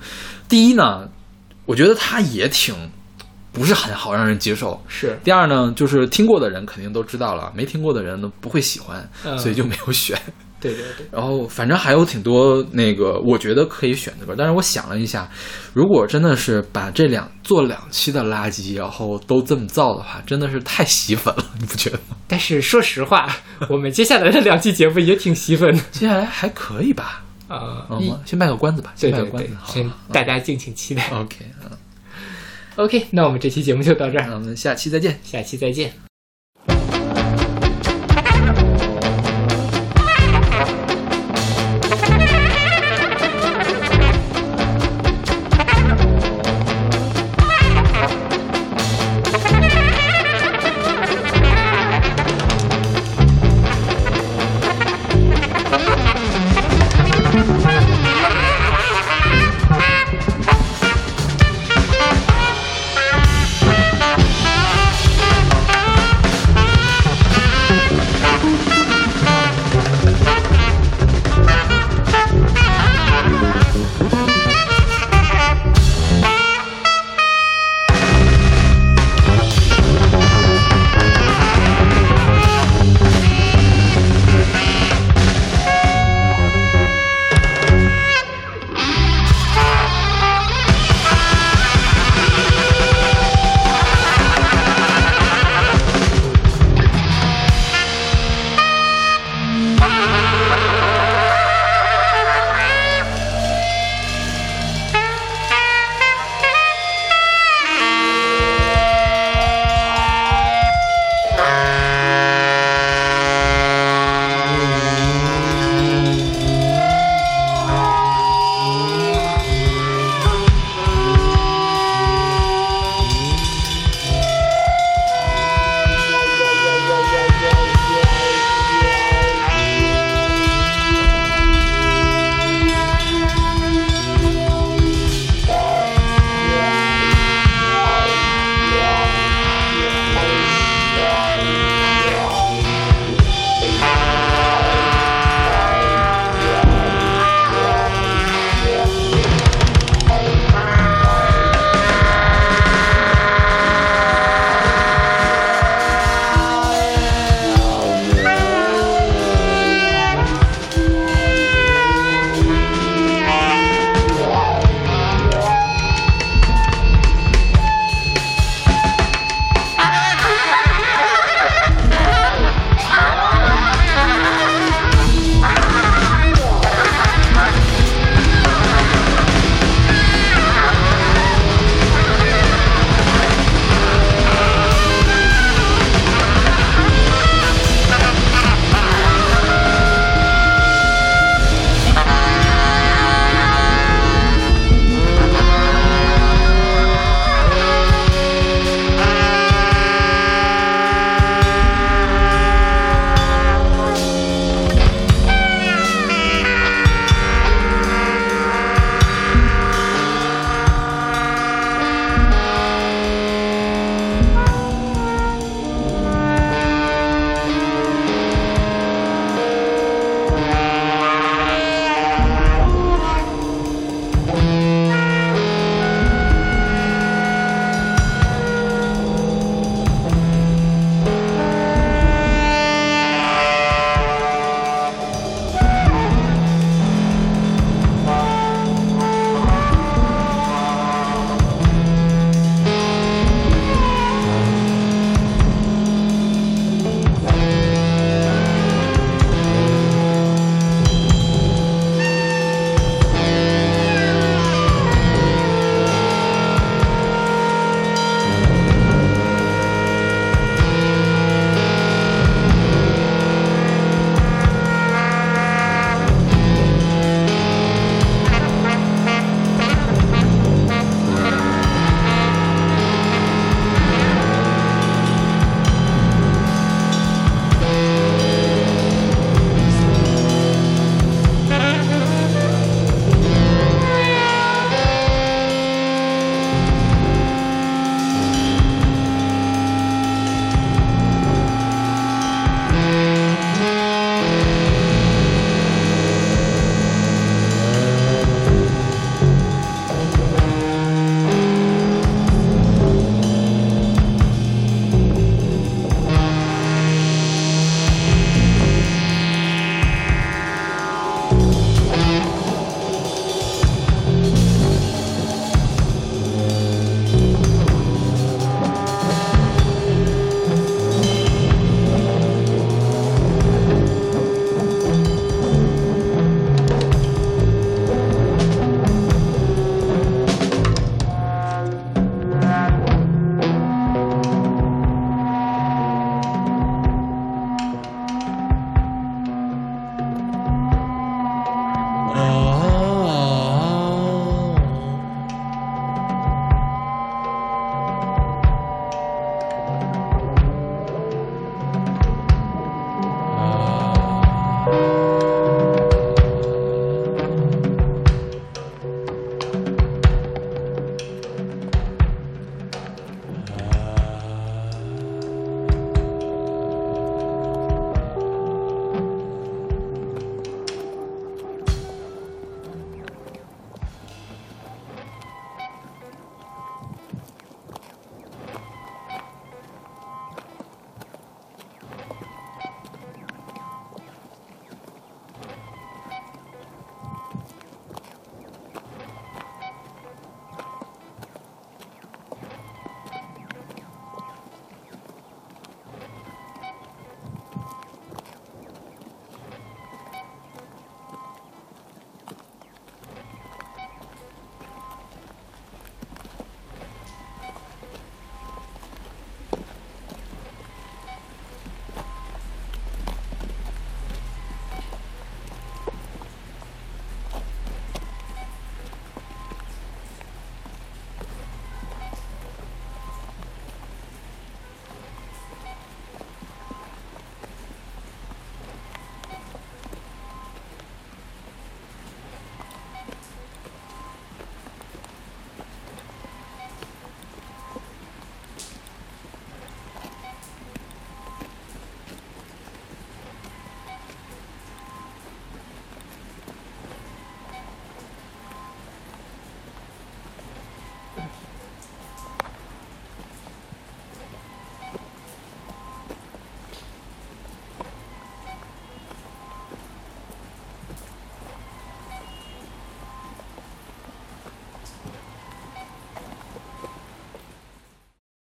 [0.48, 1.08] 第一呢，
[1.64, 2.74] 我觉得他也挺
[3.56, 4.80] 不是很好让人接受。
[4.86, 10.16] 是第二呢，就是听过的人肯定都知道了，没听过的人呢不会喜欢，嗯所以就没有选。
[10.58, 11.06] 对对对。
[11.12, 15.28] 然后反正还有挺多那个我觉得可以选的歌，但是我想了一下，
[15.74, 22.16] 如果真的是把这两做两期的垃圾，然后都这么造的话，真的是太吸粉了， 你不觉得吗？
[22.26, 23.36] 但是说实话，
[23.68, 27.22] 我们接下来的两期节目也挺吸粉的接下来还可以吧？
[27.48, 27.86] 啊。
[27.90, 29.74] 嗯一，先卖个关子吧，先卖个关子，，好
[30.10, 31.06] 大家敬请期待。
[31.10, 31.70] OK，嗯，
[32.76, 35.18] OK，那我们这期节目就到这儿，那我们下期再见。
[35.22, 36.15] 下期再见。